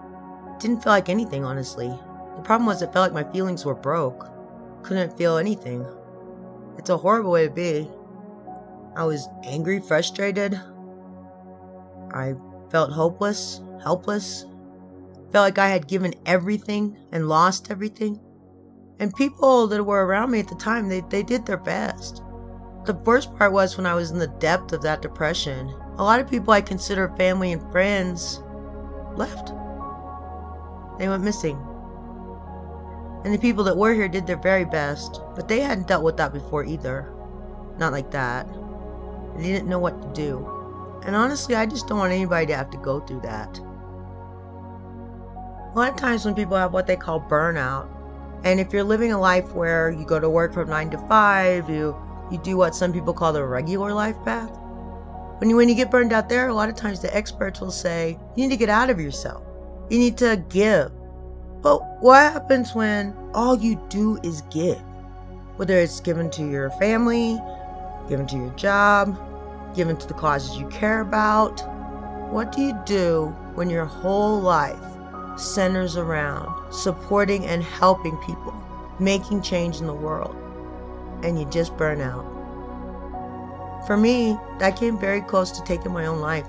didn't 0.60 0.82
feel 0.82 0.94
like 0.94 1.10
anything, 1.10 1.44
honestly. 1.44 1.88
The 2.36 2.42
problem 2.42 2.66
was, 2.66 2.82
it 2.82 2.94
felt 2.94 3.14
like 3.14 3.26
my 3.26 3.32
feelings 3.32 3.66
were 3.66 3.76
broke. 3.76 4.30
Couldn't 4.84 5.18
feel 5.18 5.38
anything. 5.38 5.86
It's 6.78 6.90
a 6.90 6.98
horrible 6.98 7.32
way 7.32 7.48
to 7.48 7.54
be. 7.54 7.90
I 8.96 9.04
was 9.04 9.28
angry, 9.44 9.80
frustrated. 9.80 10.60
I 12.14 12.36
felt 12.70 12.92
hopeless, 12.92 13.62
helpless. 13.84 14.46
Felt 15.32 15.46
like 15.46 15.58
I 15.58 15.68
had 15.68 15.88
given 15.88 16.14
everything 16.26 16.98
and 17.12 17.28
lost 17.28 17.72
everything. 17.72 18.20
And 19.00 19.14
people 19.14 19.68
that 19.68 19.84
were 19.84 20.06
around 20.06 20.32
me 20.32 20.40
at 20.40 20.48
the 20.48 20.56
time, 20.56 20.88
they, 20.88 21.02
they 21.02 21.24
did 21.24 21.46
their 21.46 21.58
best. 21.58 22.22
The 22.86 22.94
worst 22.94 23.36
part 23.36 23.52
was 23.52 23.76
when 23.76 23.86
I 23.86 23.96
was 23.96 24.12
in 24.12 24.20
the 24.20 24.28
depth 24.28 24.72
of 24.72 24.82
that 24.84 25.02
depression, 25.02 25.70
a 25.98 26.04
lot 26.04 26.20
of 26.20 26.30
people 26.30 26.54
I 26.54 26.62
consider 26.62 27.14
family 27.18 27.52
and 27.52 27.72
friends 27.72 28.42
left. 29.16 29.48
They 31.00 31.10
went 31.10 31.24
missing. 31.24 31.58
And 33.26 33.34
the 33.34 33.40
people 33.40 33.64
that 33.64 33.76
were 33.76 33.96
here 33.96 34.08
did 34.08 34.28
their 34.28 34.38
very 34.38 34.66
best, 34.66 35.20
but 35.36 35.48
they 35.48 35.60
hadn't 35.60 35.88
dealt 35.88 36.04
with 36.04 36.16
that 36.18 36.32
before 36.32 36.64
either. 36.64 37.12
Not 37.80 37.92
like 37.92 38.12
that. 38.12 38.48
They 39.36 39.52
didn't 39.52 39.68
know 39.68 39.80
what 39.80 40.00
to 40.00 40.08
do. 40.14 40.48
And 41.06 41.16
honestly, 41.16 41.56
I 41.56 41.66
just 41.66 41.88
don't 41.88 41.98
want 41.98 42.14
anybody 42.14 42.46
to 42.46 42.56
have 42.56 42.70
to 42.70 42.78
go 42.78 43.00
through 43.00 43.22
that. 43.22 43.58
A 45.74 45.74
lot 45.76 45.90
of 45.90 45.96
times 45.96 46.24
when 46.24 46.36
people 46.36 46.56
have 46.56 46.72
what 46.72 46.86
they 46.86 46.96
call 46.96 47.20
burnout, 47.20 47.90
and 48.44 48.60
if 48.60 48.72
you're 48.72 48.84
living 48.84 49.12
a 49.12 49.20
life 49.20 49.54
where 49.56 49.90
you 49.90 50.06
go 50.06 50.20
to 50.20 50.30
work 50.30 50.54
from 50.54 50.70
9 50.70 50.92
to 50.92 50.98
5, 51.08 51.68
you 51.68 51.96
you 52.32 52.38
do 52.40 52.58
what 52.58 52.76
some 52.76 52.94
people 52.94 53.14
call 53.14 53.34
the 53.34 53.44
regular 53.44 53.92
life 53.92 54.16
path. 54.24 54.52
When 55.40 55.50
you 55.50 55.56
when 55.56 55.68
you 55.68 55.74
get 55.74 55.90
burned 55.90 56.14
out 56.14 56.30
there, 56.30 56.48
a 56.48 56.54
lot 56.54 56.70
of 56.70 56.76
times 56.76 57.02
the 57.02 57.16
experts 57.16 57.60
will 57.60 57.72
say, 57.72 58.20
you 58.36 58.44
need 58.44 58.52
to 58.52 58.58
get 58.58 58.70
out 58.70 58.92
of 58.92 59.00
yourself. 59.00 59.44
You 59.90 59.98
need 59.98 60.16
to 60.20 60.44
give. 60.50 60.92
But 61.66 61.82
what 62.00 62.32
happens 62.32 62.76
when 62.76 63.16
all 63.34 63.58
you 63.58 63.84
do 63.90 64.20
is 64.22 64.42
give? 64.52 64.80
Whether 65.56 65.80
it's 65.80 66.00
given 66.00 66.30
to 66.30 66.48
your 66.48 66.70
family, 66.70 67.42
given 68.08 68.28
to 68.28 68.36
your 68.36 68.52
job, 68.52 69.18
given 69.76 69.98
to 69.98 70.06
the 70.06 70.14
causes 70.14 70.60
you 70.60 70.68
care 70.68 71.02
about, 71.02 71.62
What 72.32 72.52
do 72.52 72.62
you 72.62 72.80
do 72.86 73.36
when 73.56 73.72
your 73.72 73.86
whole 73.86 74.40
life 74.40 74.78
centers 75.38 75.98
around 75.98 76.72
supporting 76.72 77.48
and 77.48 77.64
helping 77.64 78.16
people, 78.18 78.54
making 79.00 79.42
change 79.42 79.80
in 79.80 79.88
the 79.88 79.94
world, 79.94 80.36
and 81.24 81.40
you 81.40 81.46
just 81.50 81.76
burn 81.78 82.00
out? 82.00 82.26
For 83.88 83.98
me, 83.98 84.38
that 84.60 84.78
came 84.78 85.00
very 85.00 85.22
close 85.22 85.50
to 85.50 85.64
taking 85.64 85.94
my 85.94 86.06
own 86.06 86.20
life. 86.20 86.46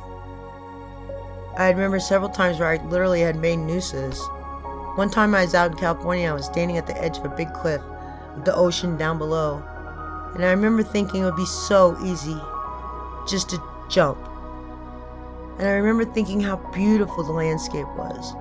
I 1.57 1.71
remember 1.71 2.01
several 2.01 2.29
times 2.29 2.59
where 2.59 2.69
I 2.69 2.85
literally 2.89 3.23
had 3.23 3.37
made 3.37 3.57
nooses. 3.57 4.21
One 4.97 5.11
time 5.11 5.35
I 5.35 5.43
was 5.45 5.55
out 5.55 5.73
in 5.73 5.77
California, 5.77 6.31
I 6.31 6.33
was 6.33 6.47
standing 6.47 6.79
at 6.79 6.87
the 6.87 6.97
edge 6.97 7.19
of 7.19 7.27
a 7.27 7.37
big 7.37 7.53
cliff 7.53 7.83
with 8.35 8.47
the 8.47 8.55
ocean 8.55 8.97
down 8.97 9.19
below. 9.19 9.63
And 10.35 10.43
I 10.43 10.51
remember 10.51 10.83
thinking 10.83 11.21
it 11.21 11.25
would 11.27 11.37
be 11.37 11.45
so 11.45 11.99
easy 12.03 12.41
just 13.29 13.51
to 13.51 13.63
jump. 13.91 14.19
And 15.59 15.69
I 15.69 15.73
remember 15.73 16.07
thinking 16.07 16.41
how 16.41 16.57
beautiful 16.73 17.25
the 17.25 17.33
landscape 17.33 17.87
was. 17.89 18.35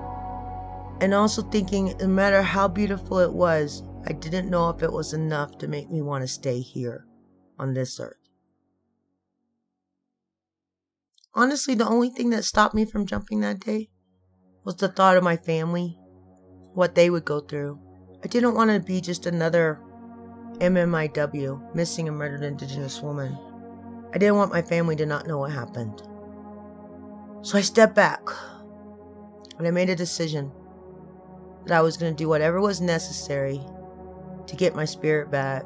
And 1.02 1.12
also 1.12 1.42
thinking, 1.42 1.94
no 2.00 2.06
matter 2.06 2.40
how 2.40 2.68
beautiful 2.68 3.18
it 3.18 3.34
was, 3.34 3.82
I 4.06 4.14
didn't 4.14 4.48
know 4.48 4.70
if 4.70 4.82
it 4.82 4.92
was 4.92 5.12
enough 5.12 5.58
to 5.58 5.68
make 5.68 5.90
me 5.90 6.00
want 6.00 6.22
to 6.22 6.28
stay 6.28 6.60
here 6.60 7.04
on 7.58 7.74
this 7.74 8.00
earth. 8.00 8.16
Honestly, 11.34 11.74
the 11.74 11.86
only 11.86 12.08
thing 12.08 12.30
that 12.30 12.44
stopped 12.46 12.74
me 12.74 12.86
from 12.86 13.04
jumping 13.04 13.40
that 13.40 13.60
day 13.60 13.90
was 14.64 14.76
the 14.76 14.88
thought 14.88 15.18
of 15.18 15.22
my 15.22 15.36
family, 15.36 15.98
what 16.76 16.94
they 16.94 17.08
would 17.08 17.24
go 17.24 17.40
through. 17.40 17.78
I 18.22 18.28
didn't 18.28 18.54
want 18.54 18.70
to 18.70 18.78
be 18.78 19.00
just 19.00 19.24
another 19.24 19.80
MMIW, 20.58 21.74
missing 21.74 22.06
and 22.06 22.16
murdered 22.18 22.42
Indigenous 22.42 23.00
woman. 23.00 23.36
I 24.12 24.18
didn't 24.18 24.36
want 24.36 24.52
my 24.52 24.60
family 24.60 24.94
to 24.96 25.06
not 25.06 25.26
know 25.26 25.38
what 25.38 25.52
happened. 25.52 26.02
So 27.40 27.56
I 27.56 27.62
stepped 27.62 27.94
back 27.94 28.20
and 29.56 29.66
I 29.66 29.70
made 29.70 29.88
a 29.88 29.96
decision 29.96 30.52
that 31.64 31.78
I 31.78 31.80
was 31.80 31.96
going 31.96 32.14
to 32.14 32.16
do 32.16 32.28
whatever 32.28 32.60
was 32.60 32.82
necessary 32.82 33.58
to 34.46 34.54
get 34.54 34.76
my 34.76 34.84
spirit 34.84 35.30
back 35.30 35.64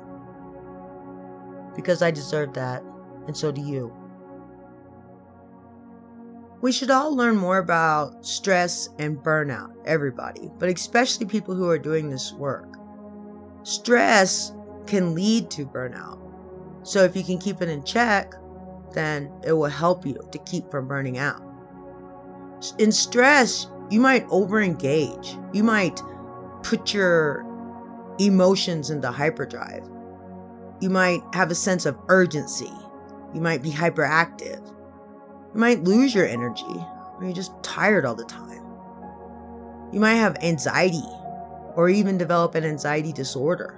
because 1.75 2.03
I 2.03 2.13
deserved 2.13 2.55
that, 2.55 2.85
and 3.27 3.37
so 3.37 3.51
do 3.51 3.61
you. 3.61 3.93
We 6.61 6.73
should 6.73 6.91
all 6.91 7.17
learn 7.17 7.37
more 7.37 7.57
about 7.59 8.27
stress 8.27 8.91
and 8.99 9.17
burnout, 9.19 9.73
everybody, 9.87 10.51
but 10.59 10.69
especially 10.69 11.25
people 11.25 11.55
who 11.55 11.69
are 11.71 11.79
doing 11.79 12.11
this 12.11 12.33
work. 12.35 12.69
Stress 13.63 14.53
can 14.87 15.15
lead 15.15 15.51
to 15.53 15.65
burnout. 15.65 16.19
So 16.83 17.03
if 17.03 17.17
you 17.17 17.25
can 17.25 17.39
keep 17.39 17.63
it 17.63 17.69
in 17.69 17.83
check, 17.85 18.35
then 18.93 19.33
it 19.47 19.53
will 19.53 19.67
help 19.71 20.05
you 20.05 20.19
to 20.33 20.39
keep 20.41 20.71
from 20.71 20.87
burning 20.87 21.17
out. 21.17 21.43
In 22.79 22.93
stress, 22.93 23.67
you 23.91 24.01
might 24.01 24.27
overengage. 24.29 25.55
You 25.55 25.65
might 25.65 26.03
put 26.63 26.93
your 26.93 27.47
emotions 28.19 28.91
into 28.91 29.11
hyperdrive. 29.11 29.89
You 30.81 30.91
might 30.91 31.23
have 31.33 31.51
a 31.51 31.55
sense 31.55 31.87
of 31.87 31.97
urgency. 32.09 32.73
You 33.35 33.41
might 33.41 33.63
be 33.63 33.71
hyperactive. 33.71 34.75
You 35.55 35.61
might 35.61 35.85
lose 35.85 36.15
your 36.15 36.27
energy, 36.27 36.65
or 36.65 37.19
you're 37.23 37.33
just 37.33 37.61
tired 37.63 38.05
all 38.05 38.15
the 38.15 38.25
time. 38.25 38.63
You 39.93 39.99
might 39.99 40.15
have 40.15 40.37
anxiety, 40.43 41.03
or 41.75 41.89
even 41.89 42.19
develop 42.19 42.55
an 42.55 42.65
anxiety 42.65 43.13
disorder. 43.13 43.77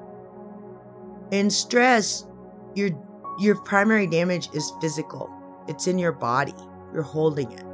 In 1.31 1.49
stress, 1.49 2.27
your 2.75 2.91
your 3.39 3.57
primary 3.63 4.07
damage 4.07 4.49
is 4.53 4.73
physical. 4.81 5.31
It's 5.67 5.87
in 5.87 5.99
your 5.99 6.13
body. 6.13 6.55
You're 6.93 7.03
holding 7.03 7.51
it. 7.51 7.65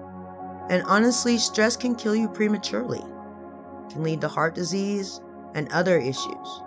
And 0.70 0.84
honestly, 0.86 1.38
stress 1.38 1.76
can 1.76 1.96
kill 1.96 2.14
you 2.14 2.28
prematurely. 2.28 3.00
It 3.00 3.92
can 3.92 4.04
lead 4.04 4.20
to 4.20 4.28
heart 4.28 4.54
disease 4.54 5.20
and 5.54 5.68
other 5.72 5.98
issues. 5.98 6.62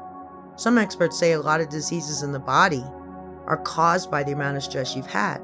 Some 0.58 0.78
experts 0.78 1.18
say 1.18 1.32
a 1.32 1.40
lot 1.40 1.62
of 1.62 1.70
diseases 1.70 2.24
in 2.24 2.34
the 2.34 2.40
body 2.40 2.84
are 3.46 3.62
caused 3.64 4.12
by 4.12 4.24
the 4.24 4.34
amount 4.34 4.58
of 4.58 4.64
stress 4.64 4.96
you've 4.96 5.10
had. 5.10 5.42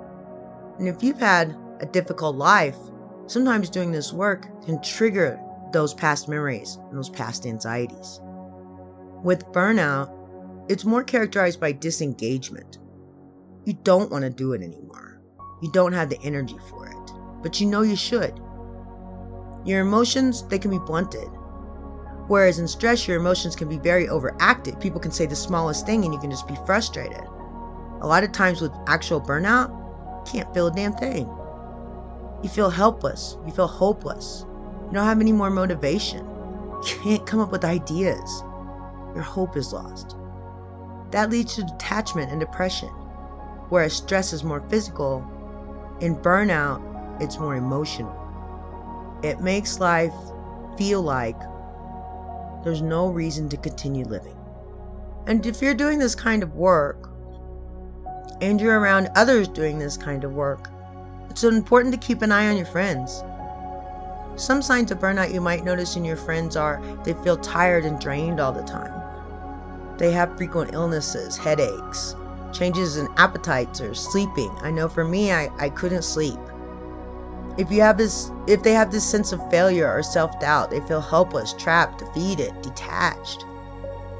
And 0.79 0.87
if 0.87 1.01
you've 1.01 1.19
had 1.19 1.55
a 1.81 1.85
difficult 1.85 2.35
life, 2.35 2.77
sometimes 3.27 3.69
doing 3.69 3.91
this 3.91 4.13
work 4.13 4.47
can 4.65 4.81
trigger 4.81 5.39
those 5.73 5.93
past 5.93 6.27
memories 6.29 6.77
and 6.89 6.97
those 6.97 7.09
past 7.09 7.45
anxieties. 7.45 8.19
With 9.23 9.45
burnout, 9.47 10.13
it's 10.69 10.85
more 10.85 11.03
characterized 11.03 11.59
by 11.59 11.71
disengagement. 11.71 12.79
You 13.65 13.73
don't 13.83 14.11
want 14.11 14.23
to 14.23 14.29
do 14.29 14.53
it 14.53 14.61
anymore. 14.61 15.21
You 15.61 15.71
don't 15.71 15.93
have 15.93 16.09
the 16.09 16.21
energy 16.21 16.57
for 16.69 16.87
it, 16.87 17.11
but 17.41 17.59
you 17.59 17.67
know 17.67 17.81
you 17.81 17.95
should. 17.95 18.39
Your 19.65 19.81
emotions, 19.81 20.47
they 20.47 20.59
can 20.59 20.71
be 20.71 20.79
blunted. 20.79 21.27
Whereas 22.27 22.59
in 22.59 22.67
stress, 22.67 23.07
your 23.07 23.17
emotions 23.17 23.55
can 23.55 23.69
be 23.69 23.77
very 23.77 24.07
overactive. 24.07 24.79
People 24.81 24.99
can 24.99 25.11
say 25.11 25.25
the 25.25 25.35
smallest 25.35 25.85
thing 25.85 26.03
and 26.03 26.13
you 26.13 26.19
can 26.19 26.31
just 26.31 26.47
be 26.47 26.57
frustrated. 26.65 27.23
A 28.01 28.07
lot 28.07 28.23
of 28.23 28.31
times 28.31 28.61
with 28.61 28.71
actual 28.87 29.19
burnout, 29.19 29.73
can't 30.25 30.53
feel 30.53 30.67
a 30.67 30.71
damn 30.71 30.93
thing. 30.93 31.25
You 32.43 32.49
feel 32.49 32.69
helpless. 32.69 33.37
You 33.45 33.51
feel 33.51 33.67
hopeless. 33.67 34.45
You 34.87 34.93
don't 34.93 35.05
have 35.05 35.21
any 35.21 35.31
more 35.31 35.49
motivation. 35.49 36.25
You 36.25 36.81
can't 37.03 37.25
come 37.25 37.39
up 37.39 37.51
with 37.51 37.65
ideas. 37.65 38.43
Your 39.13 39.23
hope 39.23 39.57
is 39.57 39.73
lost. 39.73 40.15
That 41.11 41.29
leads 41.29 41.55
to 41.55 41.63
detachment 41.63 42.31
and 42.31 42.39
depression. 42.39 42.89
Whereas 43.69 43.93
stress 43.93 44.33
is 44.33 44.43
more 44.43 44.61
physical, 44.69 45.25
in 45.99 46.15
burnout, 46.15 47.21
it's 47.21 47.39
more 47.39 47.55
emotional. 47.55 48.15
It 49.23 49.41
makes 49.41 49.79
life 49.79 50.13
feel 50.77 51.01
like 51.01 51.39
there's 52.63 52.81
no 52.81 53.07
reason 53.07 53.49
to 53.49 53.57
continue 53.57 54.05
living. 54.05 54.35
And 55.25 55.45
if 55.45 55.61
you're 55.61 55.73
doing 55.73 55.99
this 55.99 56.15
kind 56.15 56.43
of 56.43 56.55
work, 56.55 57.09
and 58.41 58.61
you're 58.61 58.79
around 58.79 59.09
others 59.15 59.47
doing 59.47 59.79
this 59.79 59.97
kind 59.97 60.23
of 60.23 60.33
work, 60.33 60.69
it's 61.37 61.55
important 61.55 61.93
to 61.93 61.99
keep 61.99 62.23
an 62.23 62.31
eye 62.31 62.47
on 62.47 62.57
your 62.57 62.65
friends. 62.65 63.23
Some 64.37 64.63
signs 64.63 64.89
of 64.89 64.97
burnout 64.97 65.31
you 65.31 65.39
might 65.39 65.63
notice 65.63 65.95
in 65.95 66.03
your 66.03 66.17
friends 66.17 66.55
are 66.55 66.81
they 67.03 67.13
feel 67.13 67.37
tired 67.37 67.85
and 67.85 67.99
drained 67.99 68.39
all 68.39 68.51
the 68.51 68.63
time. 68.63 68.91
They 69.99 70.11
have 70.13 70.35
frequent 70.35 70.73
illnesses, 70.73 71.37
headaches, 71.37 72.15
changes 72.51 72.97
in 72.97 73.07
appetites 73.17 73.81
or 73.81 73.93
sleeping. 73.93 74.51
I 74.61 74.71
know 74.71 74.89
for 74.89 75.03
me, 75.03 75.31
I, 75.31 75.51
I 75.59 75.69
couldn't 75.69 76.01
sleep. 76.01 76.39
If 77.59 77.71
you 77.71 77.81
have 77.81 77.99
this, 77.99 78.31
if 78.47 78.63
they 78.63 78.73
have 78.73 78.91
this 78.91 79.07
sense 79.07 79.31
of 79.31 79.51
failure 79.51 79.91
or 79.91 80.01
self-doubt, 80.01 80.71
they 80.71 80.79
feel 80.81 81.01
helpless, 81.01 81.53
trapped, 81.53 81.99
defeated, 81.99 82.59
detached. 82.63 83.45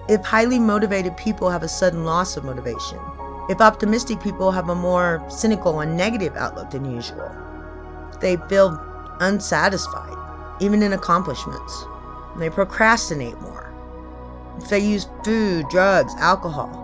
If 0.08 0.24
highly 0.24 0.60
motivated 0.60 1.18
people 1.18 1.50
have 1.50 1.64
a 1.64 1.68
sudden 1.68 2.06
loss 2.06 2.38
of 2.38 2.44
motivation, 2.44 3.00
if 3.50 3.62
optimistic 3.62 4.22
people 4.22 4.52
have 4.52 4.70
a 4.70 4.76
more 4.76 5.24
cynical 5.30 5.80
and 5.80 5.96
negative 5.96 6.36
outlook 6.36 6.72
than 6.72 6.94
usual, 6.94 7.32
they 8.20 8.38
feel 8.50 8.78
unsatisfied, 9.20 10.18
even 10.62 10.84
in 10.84 10.94
accomplishments. 10.94 11.86
They 12.38 12.50
procrastinate 12.50 13.40
more. 13.42 13.74
If 14.60 14.70
they 14.70 14.80
use 14.80 15.08
food, 15.24 15.68
drugs, 15.70 16.14
alcohol. 16.18 16.84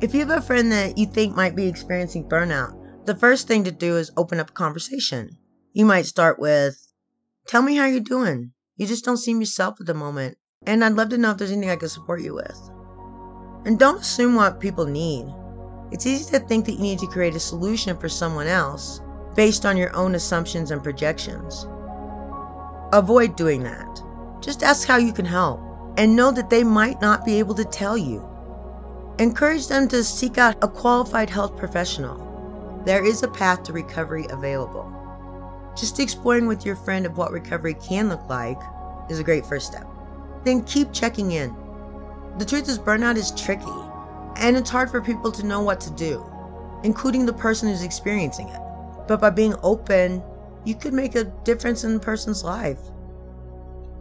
If 0.00 0.14
you 0.14 0.20
have 0.20 0.30
a 0.30 0.42
friend 0.42 0.72
that 0.72 0.98
you 0.98 1.06
think 1.06 1.36
might 1.36 1.56
be 1.56 1.66
experiencing 1.66 2.28
burnout, 2.28 3.06
the 3.06 3.14
first 3.14 3.46
thing 3.46 3.64
to 3.64 3.70
do 3.70 3.96
is 3.96 4.10
open 4.16 4.40
up 4.40 4.50
a 4.50 4.54
conversation. 4.54 5.36
You 5.72 5.84
might 5.84 6.06
start 6.06 6.38
with, 6.38 6.80
Tell 7.46 7.62
me 7.62 7.76
how 7.76 7.86
you're 7.86 8.00
doing. 8.00 8.52
You 8.76 8.86
just 8.86 9.04
don't 9.04 9.18
seem 9.18 9.40
yourself 9.40 9.80
at 9.80 9.86
the 9.86 9.94
moment, 9.94 10.38
and 10.66 10.82
I'd 10.82 10.94
love 10.94 11.10
to 11.10 11.18
know 11.18 11.32
if 11.32 11.38
there's 11.38 11.52
anything 11.52 11.70
I 11.70 11.76
can 11.76 11.88
support 11.88 12.22
you 12.22 12.34
with. 12.34 12.70
And 13.64 13.78
don't 13.78 14.00
assume 14.00 14.34
what 14.34 14.60
people 14.60 14.84
need. 14.84 15.26
It's 15.90 16.06
easy 16.06 16.30
to 16.32 16.40
think 16.40 16.66
that 16.66 16.72
you 16.72 16.80
need 16.80 16.98
to 16.98 17.06
create 17.06 17.34
a 17.34 17.40
solution 17.40 17.96
for 17.96 18.08
someone 18.08 18.46
else 18.46 19.00
based 19.34 19.64
on 19.64 19.76
your 19.76 19.94
own 19.96 20.14
assumptions 20.14 20.70
and 20.70 20.82
projections. 20.82 21.66
Avoid 22.92 23.36
doing 23.36 23.62
that. 23.62 24.02
Just 24.40 24.62
ask 24.62 24.86
how 24.86 24.96
you 24.96 25.12
can 25.12 25.24
help 25.24 25.60
and 25.96 26.14
know 26.14 26.30
that 26.30 26.50
they 26.50 26.62
might 26.62 27.00
not 27.00 27.24
be 27.24 27.38
able 27.38 27.54
to 27.54 27.64
tell 27.64 27.96
you. 27.96 28.28
Encourage 29.18 29.68
them 29.68 29.88
to 29.88 30.04
seek 30.04 30.38
out 30.38 30.56
a 30.62 30.68
qualified 30.68 31.30
health 31.30 31.56
professional. 31.56 32.82
There 32.84 33.04
is 33.04 33.22
a 33.22 33.28
path 33.28 33.62
to 33.64 33.72
recovery 33.72 34.26
available. 34.28 34.90
Just 35.76 36.00
exploring 36.00 36.46
with 36.46 36.66
your 36.66 36.76
friend 36.76 37.06
of 37.06 37.16
what 37.16 37.32
recovery 37.32 37.74
can 37.74 38.08
look 38.08 38.28
like 38.28 38.60
is 39.08 39.18
a 39.18 39.24
great 39.24 39.46
first 39.46 39.66
step. 39.66 39.86
Then 40.44 40.64
keep 40.64 40.92
checking 40.92 41.32
in 41.32 41.56
the 42.38 42.44
truth 42.44 42.68
is, 42.68 42.78
burnout 42.78 43.16
is 43.16 43.30
tricky, 43.32 43.64
and 44.36 44.56
it's 44.56 44.70
hard 44.70 44.90
for 44.90 45.00
people 45.00 45.30
to 45.32 45.46
know 45.46 45.60
what 45.60 45.80
to 45.82 45.90
do, 45.92 46.24
including 46.82 47.26
the 47.26 47.32
person 47.32 47.68
who's 47.68 47.82
experiencing 47.82 48.48
it. 48.48 48.60
But 49.06 49.20
by 49.20 49.30
being 49.30 49.54
open, 49.62 50.22
you 50.64 50.74
could 50.74 50.94
make 50.94 51.14
a 51.14 51.24
difference 51.44 51.84
in 51.84 51.96
a 51.96 52.00
person's 52.00 52.42
life. 52.42 52.80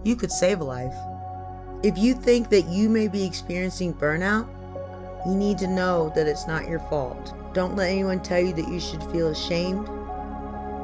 You 0.03 0.15
could 0.15 0.31
save 0.31 0.61
a 0.61 0.63
life. 0.63 0.95
If 1.83 1.97
you 1.97 2.13
think 2.13 2.49
that 2.49 2.67
you 2.67 2.89
may 2.89 3.07
be 3.07 3.25
experiencing 3.25 3.93
burnout, 3.93 4.47
you 5.25 5.35
need 5.35 5.57
to 5.59 5.67
know 5.67 6.11
that 6.15 6.27
it's 6.27 6.47
not 6.47 6.67
your 6.67 6.79
fault. 6.79 7.33
Don't 7.53 7.75
let 7.75 7.89
anyone 7.89 8.21
tell 8.21 8.39
you 8.39 8.53
that 8.53 8.67
you 8.67 8.79
should 8.79 9.03
feel 9.11 9.27
ashamed 9.27 9.87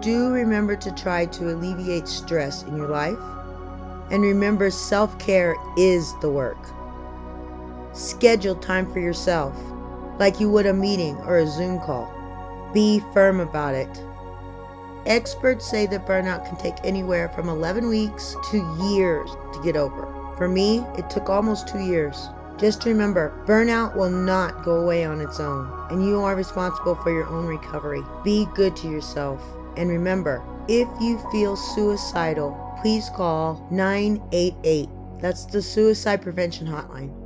do 0.01 0.31
remember 0.31 0.75
to 0.77 0.91
try 0.91 1.25
to 1.25 1.51
alleviate 1.51 2.07
stress 2.07 2.63
in 2.63 2.77
your 2.77 2.87
life. 2.87 3.17
And 4.11 4.23
remember, 4.23 4.71
self 4.71 5.17
care 5.19 5.55
is 5.77 6.13
the 6.21 6.29
work. 6.29 6.57
Schedule 7.99 8.55
time 8.55 8.89
for 8.93 9.01
yourself, 9.01 9.53
like 10.19 10.39
you 10.39 10.49
would 10.49 10.65
a 10.65 10.73
meeting 10.73 11.17
or 11.17 11.39
a 11.39 11.45
Zoom 11.45 11.81
call. 11.81 12.09
Be 12.73 13.01
firm 13.13 13.41
about 13.41 13.75
it. 13.75 13.89
Experts 15.05 15.69
say 15.69 15.85
that 15.87 16.07
burnout 16.07 16.47
can 16.47 16.55
take 16.55 16.77
anywhere 16.85 17.27
from 17.27 17.49
11 17.49 17.89
weeks 17.89 18.37
to 18.51 18.57
years 18.81 19.29
to 19.51 19.61
get 19.65 19.75
over. 19.75 20.07
For 20.37 20.47
me, 20.47 20.79
it 20.97 21.09
took 21.09 21.29
almost 21.29 21.67
two 21.67 21.79
years. 21.79 22.29
Just 22.57 22.85
remember, 22.85 23.43
burnout 23.45 23.97
will 23.97 24.09
not 24.09 24.63
go 24.63 24.77
away 24.77 25.03
on 25.03 25.19
its 25.19 25.41
own, 25.41 25.69
and 25.91 26.01
you 26.01 26.21
are 26.21 26.37
responsible 26.37 26.95
for 26.95 27.11
your 27.11 27.27
own 27.27 27.47
recovery. 27.47 28.01
Be 28.23 28.47
good 28.55 28.77
to 28.77 28.89
yourself. 28.89 29.43
And 29.75 29.89
remember, 29.89 30.41
if 30.69 30.87
you 31.01 31.19
feel 31.33 31.57
suicidal, 31.57 32.57
please 32.81 33.09
call 33.09 33.67
988. 33.71 34.87
That's 35.19 35.43
the 35.43 35.61
suicide 35.61 36.21
prevention 36.21 36.65
hotline. 36.65 37.18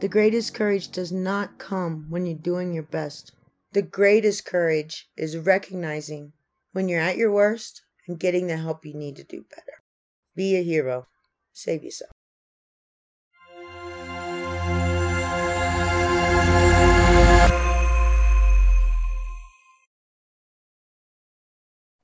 The 0.00 0.06
greatest 0.06 0.54
courage 0.54 0.92
does 0.92 1.10
not 1.10 1.58
come 1.58 2.06
when 2.08 2.24
you're 2.24 2.38
doing 2.38 2.72
your 2.72 2.84
best. 2.84 3.32
The 3.72 3.82
greatest 3.82 4.44
courage 4.44 5.08
is 5.16 5.36
recognizing 5.36 6.34
when 6.70 6.88
you're 6.88 7.00
at 7.00 7.16
your 7.16 7.32
worst 7.32 7.82
and 8.06 8.16
getting 8.16 8.46
the 8.46 8.58
help 8.58 8.86
you 8.86 8.94
need 8.94 9.16
to 9.16 9.24
do 9.24 9.44
better. 9.50 9.82
Be 10.36 10.54
a 10.54 10.62
hero. 10.62 11.08
Save 11.52 11.82
yourself. 11.82 12.12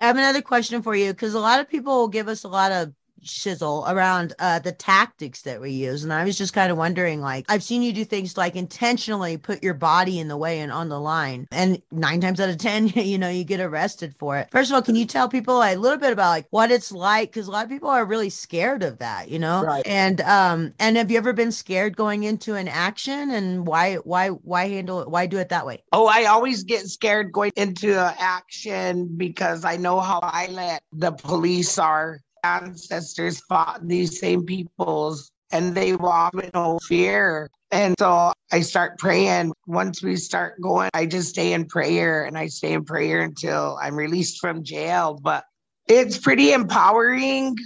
I 0.00 0.08
have 0.08 0.16
another 0.16 0.42
question 0.42 0.82
for 0.82 0.96
you 0.96 1.12
because 1.12 1.34
a 1.34 1.38
lot 1.38 1.60
of 1.60 1.70
people 1.70 1.96
will 1.96 2.08
give 2.08 2.26
us 2.26 2.42
a 2.42 2.48
lot 2.48 2.72
of 2.72 2.92
shizzle 3.24 3.90
around 3.90 4.34
uh, 4.38 4.58
the 4.58 4.72
tactics 4.72 5.42
that 5.42 5.60
we 5.60 5.70
use. 5.70 6.04
And 6.04 6.12
I 6.12 6.24
was 6.24 6.38
just 6.38 6.52
kind 6.52 6.70
of 6.70 6.78
wondering, 6.78 7.20
like, 7.20 7.44
I've 7.48 7.62
seen 7.62 7.82
you 7.82 7.92
do 7.92 8.04
things 8.04 8.36
like 8.36 8.56
intentionally 8.56 9.36
put 9.36 9.62
your 9.62 9.74
body 9.74 10.18
in 10.18 10.28
the 10.28 10.36
way 10.36 10.60
and 10.60 10.72
on 10.72 10.88
the 10.88 11.00
line. 11.00 11.46
And 11.50 11.80
nine 11.90 12.20
times 12.20 12.40
out 12.40 12.48
of 12.48 12.58
10, 12.58 12.88
you 12.94 13.18
know, 13.18 13.28
you 13.28 13.44
get 13.44 13.60
arrested 13.60 14.14
for 14.18 14.38
it. 14.38 14.48
First 14.50 14.70
of 14.70 14.74
all, 14.74 14.82
can 14.82 14.96
you 14.96 15.06
tell 15.06 15.28
people 15.28 15.62
a 15.62 15.76
little 15.76 15.98
bit 15.98 16.12
about 16.12 16.30
like 16.30 16.46
what 16.50 16.70
it's 16.70 16.92
like? 16.92 17.30
Because 17.30 17.48
a 17.48 17.50
lot 17.50 17.64
of 17.64 17.70
people 17.70 17.88
are 17.88 18.04
really 18.04 18.30
scared 18.30 18.82
of 18.82 18.98
that, 18.98 19.30
you 19.30 19.38
know? 19.38 19.62
Right. 19.64 19.86
And, 19.86 20.20
um, 20.22 20.74
and 20.78 20.96
have 20.96 21.10
you 21.10 21.18
ever 21.18 21.32
been 21.32 21.52
scared 21.52 21.96
going 21.96 22.24
into 22.24 22.54
an 22.54 22.68
action 22.68 23.30
and 23.30 23.66
why, 23.66 23.96
why, 23.96 24.28
why 24.28 24.68
handle 24.68 25.00
it? 25.00 25.10
Why 25.10 25.26
do 25.26 25.38
it 25.38 25.48
that 25.48 25.66
way? 25.66 25.82
Oh, 25.92 26.06
I 26.06 26.24
always 26.24 26.62
get 26.62 26.86
scared 26.86 27.32
going 27.32 27.52
into 27.56 27.98
action 28.18 29.08
because 29.16 29.64
I 29.64 29.76
know 29.76 30.00
how 30.00 30.20
violent 30.20 30.82
the 30.92 31.12
police 31.12 31.78
are 31.78 32.20
ancestors 32.44 33.40
fought 33.40 33.86
these 33.86 34.20
same 34.20 34.44
peoples 34.44 35.32
and 35.50 35.74
they 35.74 35.94
walk 35.96 36.34
with 36.34 36.52
no 36.54 36.78
fear. 36.80 37.50
And 37.70 37.94
so 37.98 38.32
I 38.52 38.60
start 38.60 38.98
praying. 38.98 39.52
Once 39.66 40.02
we 40.02 40.16
start 40.16 40.60
going, 40.60 40.90
I 40.94 41.06
just 41.06 41.30
stay 41.30 41.52
in 41.52 41.66
prayer 41.66 42.24
and 42.24 42.36
I 42.36 42.48
stay 42.48 42.72
in 42.72 42.84
prayer 42.84 43.22
until 43.22 43.78
I'm 43.80 43.96
released 43.96 44.40
from 44.40 44.62
jail. 44.62 45.18
But 45.20 45.44
it's 45.88 46.18
pretty 46.18 46.52
empowering 46.52 47.56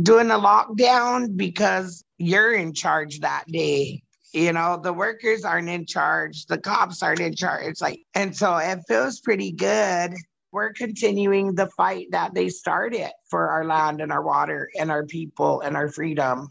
doing 0.00 0.30
a 0.30 0.38
lockdown 0.38 1.36
because 1.36 2.04
you're 2.18 2.52
in 2.52 2.74
charge 2.74 3.20
that 3.20 3.44
day. 3.48 4.02
You 4.32 4.52
know, 4.52 4.78
the 4.82 4.92
workers 4.92 5.44
aren't 5.44 5.70
in 5.70 5.86
charge, 5.86 6.44
the 6.46 6.58
cops 6.58 7.02
aren't 7.02 7.20
in 7.20 7.34
charge. 7.34 7.64
It's 7.64 7.80
like, 7.80 8.00
and 8.14 8.36
so 8.36 8.56
it 8.56 8.80
feels 8.86 9.20
pretty 9.20 9.52
good 9.52 10.14
we're 10.56 10.72
continuing 10.72 11.54
the 11.54 11.66
fight 11.66 12.06
that 12.12 12.32
they 12.32 12.48
started 12.48 13.10
for 13.28 13.50
our 13.50 13.66
land 13.66 14.00
and 14.00 14.10
our 14.10 14.22
water 14.22 14.70
and 14.80 14.90
our 14.90 15.04
people 15.04 15.60
and 15.60 15.76
our 15.76 15.86
freedom. 15.86 16.48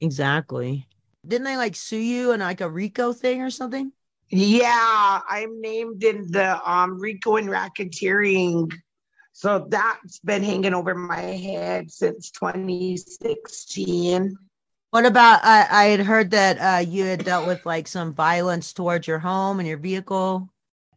Exactly. 0.00 0.86
Didn't 1.26 1.46
they 1.46 1.56
like 1.56 1.74
sue 1.74 1.96
you 1.96 2.30
in 2.30 2.38
like 2.38 2.60
a 2.60 2.70
RICO 2.70 3.12
thing 3.12 3.42
or 3.42 3.50
something? 3.50 3.90
Yeah, 4.30 5.20
I'm 5.28 5.60
named 5.60 6.04
in 6.04 6.30
the 6.30 6.70
um, 6.70 7.00
RICO 7.00 7.34
and 7.34 7.48
racketeering. 7.48 8.72
So 9.32 9.66
that's 9.68 10.20
been 10.20 10.44
hanging 10.44 10.72
over 10.72 10.94
my 10.94 11.18
head 11.18 11.90
since 11.90 12.30
2016. 12.30 14.36
What 14.90 15.04
about 15.04 15.40
I, 15.42 15.66
I 15.68 15.84
had 15.86 16.00
heard 16.00 16.30
that 16.30 16.58
uh, 16.58 16.88
you 16.88 17.06
had 17.06 17.24
dealt 17.24 17.48
with 17.48 17.66
like 17.66 17.88
some 17.88 18.14
violence 18.14 18.72
towards 18.72 19.08
your 19.08 19.18
home 19.18 19.58
and 19.58 19.66
your 19.66 19.78
vehicle. 19.78 20.48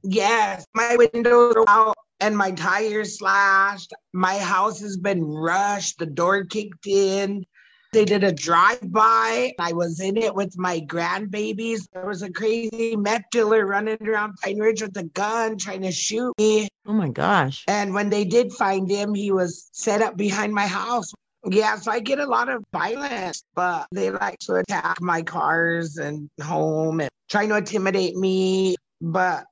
Yes, 0.04 0.68
my 0.76 0.96
windows 0.96 1.56
are 1.56 1.66
out 1.68 1.96
and 2.20 2.38
my 2.38 2.52
tires 2.52 3.20
slashed. 3.20 3.94
My 4.14 4.38
house 4.38 4.80
has 4.82 4.98
been 4.98 5.24
rushed. 5.24 6.00
The 6.00 6.06
door 6.06 6.46
kicked 6.46 6.88
in. 6.88 7.46
They 7.94 8.04
did 8.04 8.26
a 8.26 8.32
drive 8.32 8.92
by. 8.92 9.54
I 9.58 9.72
was 9.72 10.02
in 10.02 10.18
it 10.18 10.36
with 10.36 10.58
my 10.58 10.82
grandbabies. 10.82 11.88
There 11.94 12.06
was 12.06 12.24
a 12.24 12.32
crazy 12.32 12.96
meth 12.98 13.24
dealer 13.32 13.66
running 13.66 14.06
around 14.06 14.36
Pine 14.44 14.60
Ridge 14.60 14.82
with 14.82 14.98
a 14.98 15.04
gun 15.04 15.58
trying 15.58 15.82
to 15.84 15.94
shoot 15.94 16.34
me. 16.38 16.68
Oh 16.86 16.94
my 16.94 17.08
gosh. 17.08 17.64
And 17.68 17.94
when 17.94 18.10
they 18.10 18.26
did 18.26 18.52
find 18.52 18.90
him, 18.90 19.14
he 19.14 19.32
was 19.32 19.70
set 19.72 20.02
up 20.02 20.18
behind 20.18 20.54
my 20.54 20.68
house. 20.68 21.14
Yeah, 21.48 21.78
so 21.78 21.92
I 21.92 22.00
get 22.00 22.20
a 22.20 22.26
lot 22.26 22.50
of 22.50 22.64
violence, 22.74 23.44
but 23.54 23.88
they 23.92 24.10
like 24.10 24.40
to 24.40 24.56
attack 24.56 25.00
my 25.00 25.22
cars 25.22 25.98
and 25.98 26.30
home 26.42 27.00
and 27.00 27.10
trying 27.30 27.50
to 27.50 27.58
intimidate 27.58 28.16
me. 28.16 28.76
But 29.00 29.46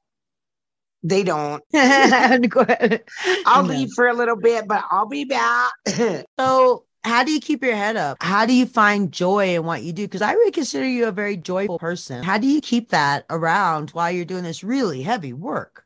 they 1.04 1.24
don't. 1.24 1.64
I'll 1.74 3.64
leave 3.64 3.90
for 3.96 4.08
a 4.08 4.14
little 4.14 4.38
bit, 4.38 4.68
but 4.68 4.84
I'll 4.90 5.08
be 5.08 5.26
back. 5.26 5.72
so, 6.40 6.86
how 7.04 7.24
do 7.24 7.32
you 7.32 7.42
keep 7.42 7.64
your 7.64 7.76
head 7.76 7.98
up? 7.98 8.18
How 8.22 8.46
do 8.46 8.54
you 8.54 8.66
find 8.66 9.12
joy 9.12 9.56
in 9.56 9.66
what 9.66 9.84
you 9.84 9.92
do? 9.92 10.04
Because 10.04 10.22
I 10.22 10.34
really 10.34 10.52
consider 10.52 10.88
you 10.88 11.08
a 11.08 11.12
very 11.12 11.36
joyful 11.36 11.78
person. 11.78 12.24
How 12.24 12.38
do 12.38 12.48
you 12.48 12.62
keep 12.62 12.90
that 12.90 13.26
around 13.30 13.90
while 13.92 14.10
you're 14.10 14.26
doing 14.26 14.44
this 14.44 14.64
really 14.64 15.04
heavy 15.04 15.34
work? 15.34 15.86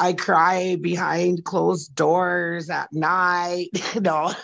I 0.00 0.12
cry 0.12 0.76
behind 0.80 1.44
closed 1.44 1.96
doors 1.96 2.70
at 2.70 2.92
night. 2.92 3.70
no, 4.00 4.26
uh, 4.26 4.34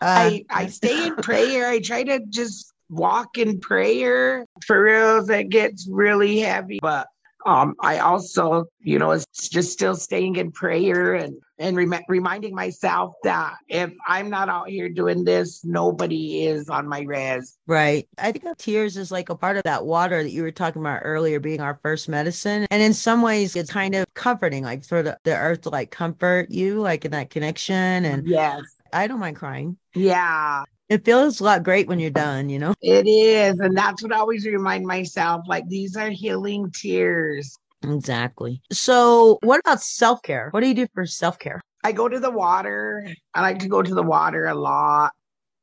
I 0.00 0.44
I 0.50 0.66
stay 0.66 1.06
in 1.06 1.16
prayer. 1.16 1.68
I 1.68 1.78
try 1.78 2.02
to 2.02 2.18
just 2.28 2.72
walk 2.90 3.38
in 3.38 3.60
prayer. 3.60 4.44
For 4.66 4.82
real, 4.82 5.30
it 5.30 5.48
gets 5.48 5.88
really 5.88 6.40
heavy, 6.40 6.80
but 6.82 7.06
um, 7.46 7.74
I 7.80 7.98
also, 7.98 8.66
you 8.80 8.98
know, 8.98 9.10
it's 9.12 9.48
just 9.48 9.72
still 9.72 9.96
staying 9.96 10.36
in 10.36 10.52
prayer 10.52 11.14
and 11.14 11.34
and 11.58 11.76
rem- 11.76 12.02
reminding 12.08 12.54
myself 12.54 13.14
that 13.22 13.54
if 13.68 13.92
I'm 14.06 14.28
not 14.30 14.48
out 14.48 14.68
here 14.68 14.88
doing 14.88 15.24
this, 15.24 15.64
nobody 15.64 16.44
is 16.46 16.68
on 16.68 16.88
my 16.88 17.02
res. 17.02 17.56
Right. 17.66 18.08
I 18.18 18.32
think 18.32 18.44
tears 18.58 18.96
is 18.96 19.12
like 19.12 19.28
a 19.28 19.36
part 19.36 19.56
of 19.56 19.62
that 19.62 19.86
water 19.86 20.22
that 20.22 20.30
you 20.30 20.42
were 20.42 20.50
talking 20.50 20.82
about 20.82 21.02
earlier 21.04 21.38
being 21.38 21.60
our 21.60 21.78
first 21.82 22.08
medicine. 22.08 22.66
And 22.70 22.82
in 22.82 22.92
some 22.92 23.22
ways, 23.22 23.54
it's 23.54 23.70
kind 23.70 23.94
of 23.94 24.06
comforting, 24.14 24.64
like 24.64 24.84
for 24.84 25.02
the, 25.02 25.18
the 25.22 25.36
earth 25.36 25.62
to 25.62 25.70
like 25.70 25.92
comfort 25.92 26.50
you, 26.50 26.80
like 26.80 27.04
in 27.04 27.12
that 27.12 27.30
connection. 27.30 28.04
And 28.04 28.26
yes, 28.26 28.62
I 28.92 29.06
don't 29.06 29.20
mind 29.20 29.36
crying. 29.36 29.76
Yeah. 29.94 30.64
It 30.92 31.06
feels 31.06 31.40
a 31.40 31.44
lot 31.44 31.62
great 31.62 31.88
when 31.88 31.98
you're 31.98 32.10
done, 32.10 32.50
you 32.50 32.58
know? 32.58 32.74
It 32.82 33.06
is. 33.08 33.58
And 33.60 33.74
that's 33.74 34.02
what 34.02 34.12
I 34.12 34.18
always 34.18 34.44
remind 34.44 34.84
myself 34.84 35.40
like, 35.48 35.66
these 35.66 35.96
are 35.96 36.10
healing 36.10 36.70
tears. 36.70 37.56
Exactly. 37.82 38.60
So, 38.70 39.38
what 39.42 39.58
about 39.60 39.80
self 39.80 40.20
care? 40.20 40.50
What 40.50 40.60
do 40.60 40.68
you 40.68 40.74
do 40.74 40.86
for 40.92 41.06
self 41.06 41.38
care? 41.38 41.62
I 41.82 41.92
go 41.92 42.10
to 42.10 42.20
the 42.20 42.30
water. 42.30 43.06
I 43.32 43.40
like 43.40 43.58
to 43.60 43.68
go 43.68 43.80
to 43.80 43.94
the 43.94 44.02
water 44.02 44.44
a 44.48 44.54
lot. 44.54 45.12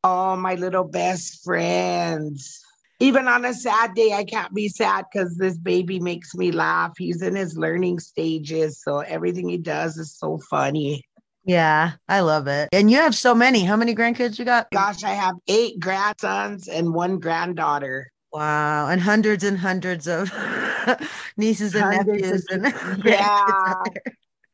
Oh, 0.03 0.35
my 0.35 0.55
little 0.55 0.83
best 0.83 1.43
friends. 1.43 2.59
Even 2.99 3.27
on 3.27 3.45
a 3.45 3.53
sad 3.53 3.93
day, 3.93 4.13
I 4.13 4.23
can't 4.23 4.53
be 4.55 4.67
sad 4.67 5.05
because 5.13 5.37
this 5.37 5.59
baby 5.59 5.99
makes 5.99 6.33
me 6.33 6.51
laugh. 6.51 6.93
He's 6.97 7.21
in 7.21 7.35
his 7.35 7.55
learning 7.55 7.99
stages. 7.99 8.81
So, 8.81 9.01
everything 9.01 9.47
he 9.47 9.59
does 9.59 9.95
is 9.97 10.17
so 10.17 10.39
funny. 10.49 11.03
Yeah, 11.49 11.93
I 12.07 12.19
love 12.19 12.45
it. 12.45 12.69
And 12.71 12.91
you 12.91 12.97
have 12.97 13.15
so 13.15 13.33
many. 13.33 13.63
How 13.63 13.75
many 13.75 13.95
grandkids 13.95 14.37
you 14.37 14.45
got? 14.45 14.69
Gosh, 14.69 15.03
I 15.03 15.13
have 15.13 15.33
eight 15.47 15.79
grandsons 15.79 16.67
and 16.67 16.93
one 16.93 17.17
granddaughter. 17.17 18.11
Wow, 18.31 18.87
and 18.87 19.01
hundreds 19.01 19.43
and 19.43 19.57
hundreds 19.57 20.07
of 20.07 20.31
nieces 21.37 21.73
and 21.73 21.85
hundreds 21.85 22.21
nephews 22.21 22.45
of, 22.51 22.63
and 22.65 23.03
yeah, 23.03 23.73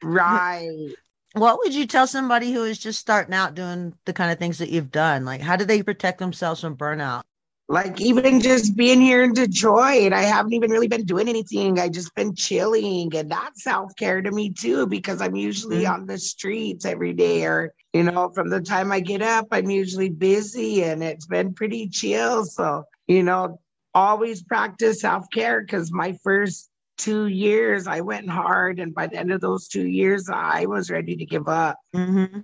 right. 0.01 0.89
What 1.33 1.57
would 1.57 1.75
you 1.75 1.85
tell 1.85 2.07
somebody 2.07 2.53
who 2.53 2.63
is 2.63 2.79
just 2.79 2.97
starting 2.97 3.33
out 3.33 3.55
doing 3.55 3.93
the 4.05 4.13
kind 4.13 4.31
of 4.31 4.39
things 4.39 4.59
that 4.59 4.69
you've 4.69 4.89
done? 4.89 5.25
Like, 5.25 5.41
how 5.41 5.57
do 5.57 5.65
they 5.65 5.83
protect 5.83 6.19
themselves 6.19 6.61
from 6.61 6.77
burnout? 6.77 7.23
Like 7.67 7.99
even 7.99 8.41
just 8.41 8.75
being 8.75 9.01
here 9.01 9.23
in 9.23 9.33
Detroit, 9.33 10.13
I 10.13 10.21
haven't 10.21 10.53
even 10.53 10.69
really 10.69 10.87
been 10.87 11.05
doing 11.05 11.27
anything. 11.27 11.79
I 11.79 11.89
just 11.89 12.13
been 12.13 12.35
chilling, 12.35 13.15
and 13.15 13.31
that's 13.31 13.63
self 13.63 13.95
care 13.95 14.21
to 14.21 14.31
me 14.31 14.51
too, 14.51 14.85
because 14.85 15.21
I'm 15.21 15.35
usually 15.35 15.83
mm-hmm. 15.83 15.93
on 15.93 16.05
the 16.05 16.17
streets 16.17 16.85
every 16.85 17.13
day, 17.13 17.45
or 17.45 17.73
you 17.93 18.03
know, 18.03 18.29
from 18.29 18.49
the 18.49 18.61
time 18.61 18.91
I 18.91 18.99
get 18.99 19.21
up, 19.21 19.47
I'm 19.51 19.69
usually 19.69 20.09
busy, 20.09 20.83
and 20.83 21.03
it's 21.03 21.25
been 21.25 21.53
pretty 21.53 21.89
chill. 21.89 22.45
So 22.45 22.83
you 23.07 23.23
know, 23.23 23.59
always 23.93 24.43
practice 24.43 25.01
self 25.01 25.25
care 25.33 25.61
because 25.61 25.91
my 25.91 26.17
first 26.23 26.69
two 26.97 27.27
years, 27.27 27.87
I 27.87 28.01
went 28.01 28.29
hard. 28.29 28.79
And 28.79 28.93
by 28.93 29.07
the 29.07 29.17
end 29.17 29.31
of 29.31 29.41
those 29.41 29.67
two 29.67 29.87
years, 29.87 30.29
I 30.29 30.65
was 30.65 30.89
ready 30.89 31.15
to 31.15 31.25
give 31.25 31.47
up. 31.47 31.77
Mm-hmm. 31.95 32.41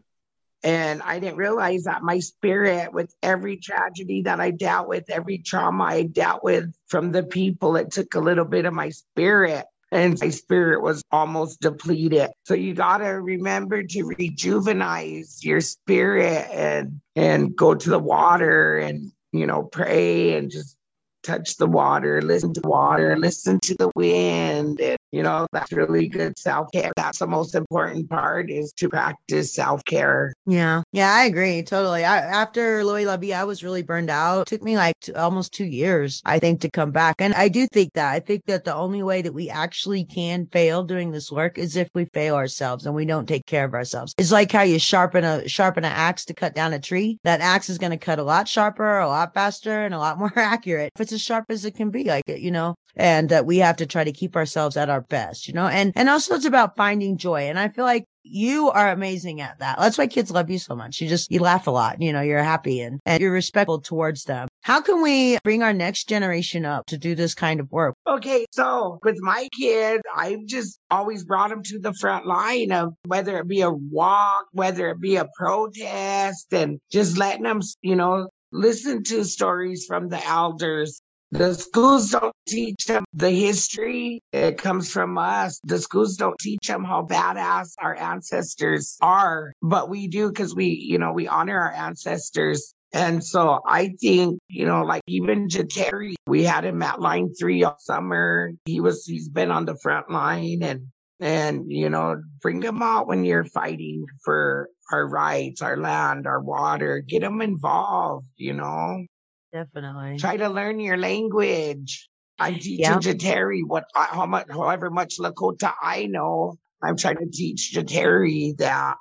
And 0.64 1.02
I 1.02 1.20
didn't 1.20 1.38
realize 1.38 1.84
that 1.86 2.04
my 2.04 2.20
spirit, 2.20 2.94
with 2.94 3.14
every 3.24 3.58
tragedy 3.58 4.22
that 4.24 4.40
I 4.40 4.52
dealt 4.52 4.88
with, 4.88 5.10
every 5.10 5.40
trauma 5.40 5.86
I 5.86 6.04
dealt 6.04 6.44
with 6.44 6.74
from 6.88 7.12
the 7.12 7.24
people, 7.24 7.76
it 7.76 7.92
took 7.92 8.14
a 8.14 8.20
little 8.20 8.46
bit 8.46 8.66
of 8.66 8.74
my 8.74 8.90
spirit 8.90 9.66
and 9.92 10.18
my 10.22 10.30
spirit 10.30 10.82
was 10.82 11.04
almost 11.12 11.60
depleted. 11.62 12.30
So 12.46 12.54
you 12.54 12.74
got 12.74 13.00
to 13.00 13.08
remember 13.08 13.84
to 13.84 14.04
rejuvenize 14.06 15.44
your 15.44 15.62
spirit 15.62 16.48
and 16.52 17.02
and 17.16 17.56
go 17.56 17.76
to 17.76 17.90
the 17.90 18.00
water 18.00 18.78
and 18.78 19.12
you 19.34 19.46
know 19.46 19.64
pray 19.64 20.38
and 20.38 20.50
just 20.50 20.78
touch 21.24 21.58
the 21.58 21.68
water, 21.68 22.22
listen 22.22 22.54
to 22.54 22.62
water, 22.64 23.18
listen 23.18 23.60
to 23.62 23.76
the 23.76 23.92
wind. 23.96 24.80
And, 24.80 24.98
you 25.12 25.24
know, 25.24 25.46
that's 25.52 25.72
really 25.72 26.08
good 26.08 26.38
self 26.38 26.72
care. 26.72 26.92
That's 26.96 27.20
the 27.20 27.28
most 27.28 27.56
important 27.56 28.10
part 28.10 28.50
is 28.50 28.72
to 28.74 28.90
practice 28.90 29.54
self 29.54 29.84
care. 29.86 30.34
Yeah. 30.46 30.84
Yeah, 30.92 31.14
I 31.14 31.26
agree. 31.26 31.64
Totally. 31.64 32.06
I, 32.06 32.18
after 32.18 32.84
L'eau 32.84 32.96
Est 32.96 33.06
La 33.06 33.18
Vie, 33.18 33.34
I 33.34 33.44
was 33.44 33.64
really 33.64 33.84
burned 33.84 34.10
out. 34.10 34.42
It 34.42 34.48
took 34.48 34.64
me 34.64 34.78
like 34.78 34.96
t- 35.02 35.14
almost 35.14 35.54
two 35.54 35.66
years, 35.66 36.22
I 36.26 36.40
think, 36.40 36.62
to 36.62 36.70
come 36.70 36.92
back. 36.92 37.16
And 37.20 37.34
I 37.34 37.50
do 37.50 37.68
think 37.68 37.94
that. 37.94 38.12
I 38.12 38.20
think 38.20 38.46
that 38.46 38.64
the 38.64 38.74
only 38.74 39.04
way 39.04 39.22
that 39.22 39.34
we 39.34 39.50
actually 39.50 40.06
can 40.06 40.48
fail 40.48 40.84
doing 40.84 41.12
this 41.12 41.32
work 41.32 41.58
is 41.58 41.76
if 41.76 41.90
we 41.94 42.06
fail 42.06 42.36
ourselves 42.36 42.86
and 42.86 42.96
we 42.96 43.06
don't 43.06 43.28
take 43.28 43.46
care 43.46 43.66
of 43.66 43.74
ourselves. 43.74 44.14
It's 44.18 44.32
like 44.32 44.52
how 44.52 44.64
you 44.64 44.80
sharpen 44.80 45.24
a, 45.24 45.48
sharpen 45.48 45.84
an 45.84 45.92
axe 45.92 46.26
to 46.26 46.34
cut 46.34 46.56
down 46.56 46.74
a 46.74 46.80
tree. 46.80 47.20
That 47.24 47.42
axe 47.42 47.70
is 47.70 47.78
going 47.78 47.92
to 47.92 47.98
cut 47.98 48.20
a 48.20 48.24
lot 48.24 48.48
sharper, 48.48 49.00
a 49.00 49.08
lot 49.08 49.34
faster, 49.34 49.84
and 49.84 49.94
a 49.94 50.00
lot 50.00 50.20
more 50.20 50.38
accurate. 50.38 50.92
If 50.96 51.02
it's 51.02 51.14
as 51.14 51.22
sharp 51.22 51.46
as 51.50 51.66
it 51.66 51.76
can 51.76 51.90
be, 51.90 52.06
like, 52.06 52.24
it, 52.28 52.40
you 52.40 52.52
know, 52.52 52.76
and 52.96 53.30
that 53.30 53.46
we 53.46 53.58
have 53.58 53.78
to 53.78 53.86
try 53.86 54.04
to 54.04 54.12
keep 54.12 54.36
ourselves 54.36 54.78
at 54.78 54.90
our 54.90 55.01
best, 55.02 55.48
you 55.48 55.54
know, 55.54 55.68
and, 55.68 55.94
and 55.96 56.10
also 56.10 56.36
it's 56.36 56.46
about 56.46 56.76
finding 56.76 57.18
joy. 57.18 57.44
And 57.44 57.60
I 57.60 57.70
feel 57.70 57.86
like 57.86 58.06
you 58.24 58.70
are 58.70 58.92
amazing 58.92 59.42
at 59.42 59.60
that. 59.60 59.80
That's 59.80 59.98
why 59.98 60.08
kids 60.08 60.30
love 60.30 60.50
you 60.50 60.60
so 60.60 60.76
much. 60.76 61.02
You 61.02 61.10
just, 61.10 61.32
you 61.32 61.40
laugh 61.40 61.68
a 61.68 61.72
lot, 61.72 62.02
you 62.02 62.14
know, 62.14 62.22
you're 62.22 62.44
happy 62.44 62.82
and, 62.82 63.00
and 63.06 63.20
you're 63.20 63.32
respectful 63.32 63.82
towards 63.82 64.26
them. 64.26 64.48
How 64.62 64.80
can 64.82 65.02
we 65.02 65.40
bring 65.44 65.64
our 65.64 65.74
next 65.74 66.08
generation 66.08 66.66
up 66.66 66.86
to 66.88 66.98
do 66.98 67.16
this 67.16 67.34
kind 67.34 67.60
of 67.60 67.72
work? 67.72 67.96
Okay, 68.08 68.46
so 68.52 69.00
with 69.04 69.18
my 69.22 69.48
kids, 69.60 70.04
I've 70.16 70.46
just 70.46 70.80
always 70.92 71.24
brought 71.26 71.50
them 71.50 71.64
to 71.64 71.80
the 71.80 71.94
front 71.94 72.28
line 72.28 72.72
of 72.72 72.94
whether 73.06 73.40
it 73.40 73.48
be 73.48 73.62
a 73.62 73.72
walk, 73.72 74.46
whether 74.52 74.90
it 74.90 75.02
be 75.02 75.16
a 75.16 75.28
protest, 75.38 76.54
and 76.54 76.80
just 76.92 77.18
letting 77.18 77.44
them, 77.44 77.62
you 77.82 77.96
know, 77.96 78.28
listen 78.52 79.04
to 79.04 79.24
stories 79.24 79.86
from 79.88 80.10
the 80.10 80.24
elders 80.28 81.02
the 81.32 81.54
schools 81.54 82.12
don't 82.12 82.36
teach 82.46 82.86
them 82.86 83.06
the 83.14 83.32
history. 83.32 84.22
It 84.34 84.58
comes 84.58 84.92
from 84.92 85.18
us. 85.18 85.60
The 85.64 85.80
schools 85.80 86.18
don't 86.18 86.38
teach 86.40 86.68
them 86.68 86.84
how 86.84 87.06
badass 87.06 87.72
our 87.80 87.96
ancestors 87.96 88.98
are, 89.02 89.54
but 89.62 89.90
we 89.90 90.08
do 90.08 90.28
because 90.28 90.54
we, 90.54 90.66
you 90.66 90.98
know, 90.98 91.14
we 91.14 91.28
honor 91.28 91.58
our 91.58 91.72
ancestors. 91.72 92.74
And 92.94 93.24
so 93.24 93.62
I 93.66 93.96
think, 94.02 94.40
you 94.50 94.66
know, 94.66 94.84
like 94.84 95.04
even 95.08 95.48
Jateri, 95.48 96.16
we 96.28 96.44
had 96.44 96.66
him 96.66 96.82
at 96.82 97.00
line 97.00 97.34
three 97.40 97.64
all 97.64 97.78
summer. 97.80 98.52
He 98.66 98.82
was, 98.82 99.06
he's 99.06 99.30
been 99.30 99.52
on 99.52 99.64
the 99.64 99.78
front 99.82 100.12
line 100.12 100.62
and, 100.62 100.88
and, 101.22 101.72
you 101.72 101.90
know, 101.90 102.22
bring 102.42 102.62
him 102.62 102.82
out 102.82 103.08
when 103.08 103.24
you're 103.24 103.46
fighting 103.46 104.06
for 104.26 104.68
our 104.92 105.08
rights, 105.08 105.62
our 105.62 105.78
land, 105.78 106.28
our 106.28 106.42
water, 106.42 107.00
get 107.00 107.22
them 107.22 107.42
involved, 107.42 108.28
you 108.36 108.52
know? 108.52 109.06
Definitely. 109.54 110.18
Try 110.18 110.38
to 110.38 110.50
learn 110.50 110.80
your 110.80 110.98
language. 110.98 112.10
I'm 112.40 112.56
teaching 112.56 112.80
yep. 112.80 113.00
Jateri 113.02 113.62
what 113.66 113.86
uh, 113.96 114.08
how 114.08 114.26
much 114.26 114.48
however 114.50 114.90
much 114.90 115.18
Lakota 115.20 115.74
I 115.82 116.08
know. 116.08 116.58
I'm 116.82 116.98
trying 116.98 117.18
to 117.18 117.30
teach 117.30 117.74
Jateri 117.76 118.58
that. 118.58 118.96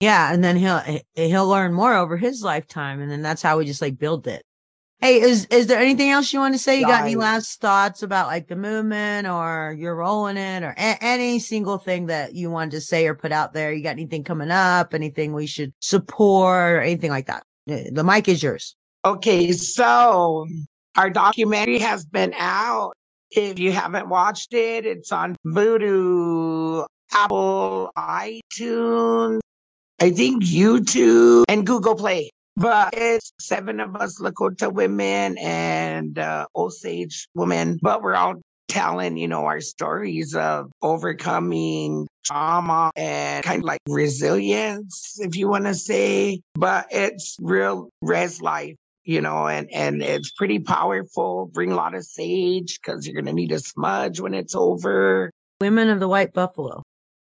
Yeah, 0.00 0.32
and 0.32 0.42
then 0.42 0.56
he'll 0.56 0.82
he'll 1.14 1.46
learn 1.46 1.74
more 1.74 1.94
over 1.94 2.16
his 2.16 2.42
lifetime, 2.42 3.00
and 3.00 3.10
then 3.10 3.22
that's 3.22 3.42
how 3.42 3.58
we 3.58 3.66
just 3.66 3.82
like 3.82 3.98
build 3.98 4.26
it. 4.26 4.42
Hey, 5.00 5.20
is 5.20 5.46
is 5.46 5.66
there 5.66 5.80
anything 5.80 6.10
else 6.10 6.32
you 6.32 6.40
want 6.40 6.54
to 6.54 6.58
say? 6.58 6.78
You 6.78 6.86
got 6.86 7.02
any 7.02 7.16
last 7.16 7.60
thoughts 7.60 8.02
about 8.02 8.28
like 8.28 8.48
the 8.48 8.56
movement 8.56 9.28
or 9.28 9.76
your 9.78 9.94
role 9.94 10.26
in 10.26 10.36
it, 10.36 10.62
or 10.64 10.70
a- 10.70 10.98
any 11.02 11.38
single 11.38 11.78
thing 11.78 12.06
that 12.06 12.34
you 12.34 12.50
wanted 12.50 12.72
to 12.72 12.80
say 12.80 13.06
or 13.06 13.14
put 13.14 13.30
out 13.30 13.52
there? 13.52 13.72
You 13.72 13.82
got 13.82 13.90
anything 13.90 14.24
coming 14.24 14.50
up? 14.50 14.94
Anything 14.94 15.32
we 15.32 15.46
should 15.46 15.72
support 15.80 16.72
or 16.72 16.80
anything 16.80 17.10
like 17.10 17.26
that? 17.26 17.44
The 17.66 18.02
mic 18.04 18.28
is 18.28 18.42
yours. 18.42 18.74
Okay, 19.04 19.50
so 19.50 20.46
our 20.96 21.10
documentary 21.10 21.80
has 21.80 22.04
been 22.04 22.32
out. 22.36 22.92
If 23.32 23.58
you 23.58 23.72
haven't 23.72 24.08
watched 24.08 24.54
it, 24.54 24.86
it's 24.86 25.10
on 25.10 25.34
Vudu, 25.44 26.86
Apple, 27.12 27.90
iTunes, 27.96 29.40
I 30.00 30.10
think 30.10 30.44
YouTube, 30.44 31.42
and 31.48 31.66
Google 31.66 31.96
Play. 31.96 32.30
But 32.56 32.94
it's 32.96 33.32
seven 33.40 33.80
of 33.80 33.96
us 33.96 34.20
Lakota 34.20 34.72
women 34.72 35.36
and 35.38 36.16
uh, 36.16 36.46
Osage 36.54 37.26
women, 37.34 37.80
but 37.82 38.02
we're 38.02 38.14
all 38.14 38.40
telling, 38.68 39.16
you 39.16 39.26
know, 39.26 39.46
our 39.46 39.60
stories 39.60 40.36
of 40.36 40.70
overcoming 40.80 42.06
trauma 42.24 42.92
and 42.94 43.44
kind 43.44 43.62
of 43.62 43.64
like 43.64 43.80
resilience, 43.88 45.18
if 45.18 45.34
you 45.34 45.48
want 45.48 45.64
to 45.64 45.74
say. 45.74 46.40
But 46.54 46.86
it's 46.92 47.36
real 47.40 47.88
res 48.00 48.40
life 48.40 48.76
you 49.04 49.20
know, 49.20 49.46
and, 49.48 49.70
and 49.72 50.02
it's 50.02 50.30
pretty 50.30 50.58
powerful. 50.58 51.50
Bring 51.52 51.72
a 51.72 51.76
lot 51.76 51.94
of 51.94 52.04
sage 52.04 52.80
because 52.80 53.06
you're 53.06 53.14
going 53.14 53.26
to 53.26 53.32
need 53.32 53.52
a 53.52 53.58
smudge 53.58 54.20
when 54.20 54.34
it's 54.34 54.54
over. 54.54 55.30
Women 55.60 55.88
of 55.88 56.00
the 56.00 56.08
White 56.08 56.32
Buffalo. 56.32 56.82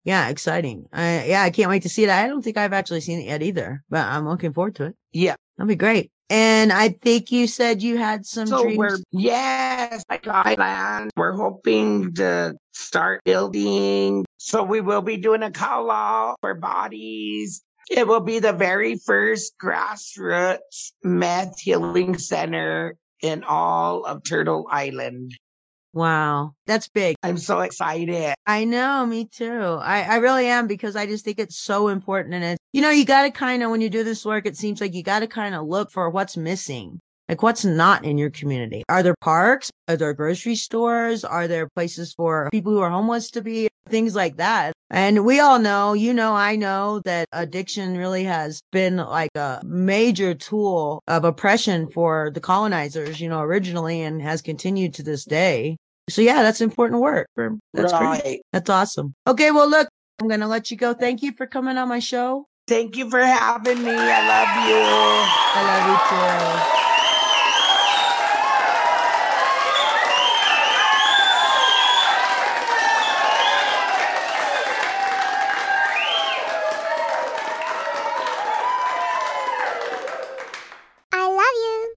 Yeah, 0.04 0.28
exciting. 0.28 0.86
Uh, 0.92 1.22
yeah, 1.24 1.42
I 1.42 1.50
can't 1.50 1.70
wait 1.70 1.82
to 1.82 1.88
see 1.88 2.04
it. 2.04 2.10
I 2.10 2.26
don't 2.26 2.42
think 2.42 2.58
I've 2.58 2.74
actually 2.74 3.00
seen 3.00 3.20
it 3.20 3.26
yet 3.26 3.42
either, 3.42 3.82
but 3.88 4.06
I'm 4.06 4.28
looking 4.28 4.52
forward 4.52 4.74
to 4.76 4.84
it. 4.84 4.96
Yeah. 5.12 5.36
That'll 5.56 5.68
be 5.68 5.76
great. 5.76 6.10
And 6.30 6.72
I 6.72 6.88
think 6.88 7.30
you 7.30 7.46
said 7.46 7.82
you 7.82 7.96
had 7.96 8.26
some 8.26 8.46
so 8.46 8.62
dreams. 8.62 8.78
We're, 8.78 8.98
yes, 9.12 10.02
like 10.10 10.26
land. 10.26 11.10
We're 11.16 11.36
hoping 11.36 12.14
to 12.14 12.56
start 12.72 13.22
building. 13.24 14.24
So 14.38 14.62
we 14.62 14.80
will 14.80 15.02
be 15.02 15.16
doing 15.16 15.42
a 15.42 15.50
call 15.50 15.90
out 15.90 16.36
for 16.40 16.54
bodies 16.54 17.62
it 17.90 18.06
will 18.06 18.20
be 18.20 18.38
the 18.38 18.52
very 18.52 18.96
first 18.96 19.54
grassroots 19.62 20.92
meth 21.02 21.58
healing 21.60 22.18
center 22.18 22.96
in 23.22 23.44
all 23.44 24.04
of 24.04 24.22
Turtle 24.24 24.66
Island. 24.70 25.32
Wow. 25.92 26.54
That's 26.66 26.88
big. 26.88 27.14
I'm 27.22 27.38
so 27.38 27.60
excited. 27.60 28.34
I 28.46 28.64
know, 28.64 29.06
me 29.06 29.26
too. 29.26 29.78
I, 29.80 30.02
I 30.02 30.16
really 30.16 30.46
am 30.46 30.66
because 30.66 30.96
I 30.96 31.06
just 31.06 31.24
think 31.24 31.38
it's 31.38 31.56
so 31.56 31.86
important. 31.86 32.34
And 32.34 32.44
it's, 32.44 32.58
you 32.72 32.82
know, 32.82 32.90
you 32.90 33.04
got 33.04 33.22
to 33.22 33.30
kind 33.30 33.62
of, 33.62 33.70
when 33.70 33.80
you 33.80 33.88
do 33.88 34.02
this 34.02 34.24
work, 34.24 34.44
it 34.44 34.56
seems 34.56 34.80
like 34.80 34.92
you 34.92 35.04
got 35.04 35.20
to 35.20 35.28
kind 35.28 35.54
of 35.54 35.66
look 35.66 35.92
for 35.92 36.10
what's 36.10 36.36
missing. 36.36 37.00
Like 37.28 37.42
what's 37.42 37.64
not 37.64 38.04
in 38.04 38.18
your 38.18 38.30
community? 38.30 38.82
Are 38.88 39.02
there 39.02 39.14
parks? 39.20 39.70
Are 39.88 39.96
there 39.96 40.12
grocery 40.12 40.56
stores? 40.56 41.24
Are 41.24 41.48
there 41.48 41.68
places 41.74 42.12
for 42.12 42.48
people 42.50 42.72
who 42.72 42.80
are 42.80 42.90
homeless 42.90 43.30
to 43.32 43.42
be? 43.42 43.68
Things 43.88 44.14
like 44.14 44.36
that. 44.36 44.72
And 44.90 45.24
we 45.24 45.40
all 45.40 45.58
know, 45.58 45.92
you 45.92 46.14
know, 46.14 46.34
I 46.34 46.56
know 46.56 47.00
that 47.04 47.28
addiction 47.32 47.96
really 47.96 48.24
has 48.24 48.60
been 48.72 48.96
like 48.96 49.30
a 49.34 49.60
major 49.64 50.34
tool 50.34 51.02
of 51.08 51.24
oppression 51.24 51.88
for 51.88 52.30
the 52.32 52.40
colonizers, 52.40 53.20
you 53.20 53.28
know, 53.28 53.40
originally 53.40 54.02
and 54.02 54.22
has 54.22 54.42
continued 54.42 54.94
to 54.94 55.02
this 55.02 55.24
day. 55.24 55.76
So 56.08 56.22
yeah, 56.22 56.42
that's 56.42 56.60
important 56.60 57.00
work. 57.00 57.26
That's 57.72 57.92
right. 57.92 58.22
great. 58.22 58.42
That's 58.52 58.70
awesome. 58.70 59.14
Okay. 59.26 59.50
Well, 59.50 59.68
look, 59.68 59.88
I'm 60.20 60.28
going 60.28 60.40
to 60.40 60.46
let 60.46 60.70
you 60.70 60.76
go. 60.76 60.92
Thank 60.94 61.22
you 61.22 61.32
for 61.32 61.46
coming 61.46 61.76
on 61.76 61.88
my 61.88 61.98
show. 61.98 62.46
Thank 62.66 62.96
you 62.96 63.10
for 63.10 63.20
having 63.20 63.82
me. 63.82 63.92
I 63.92 64.28
love 64.28 64.68
you. 64.68 64.82
I 65.56 65.62
love 65.66 66.68
you 66.68 66.78
too. 66.78 66.83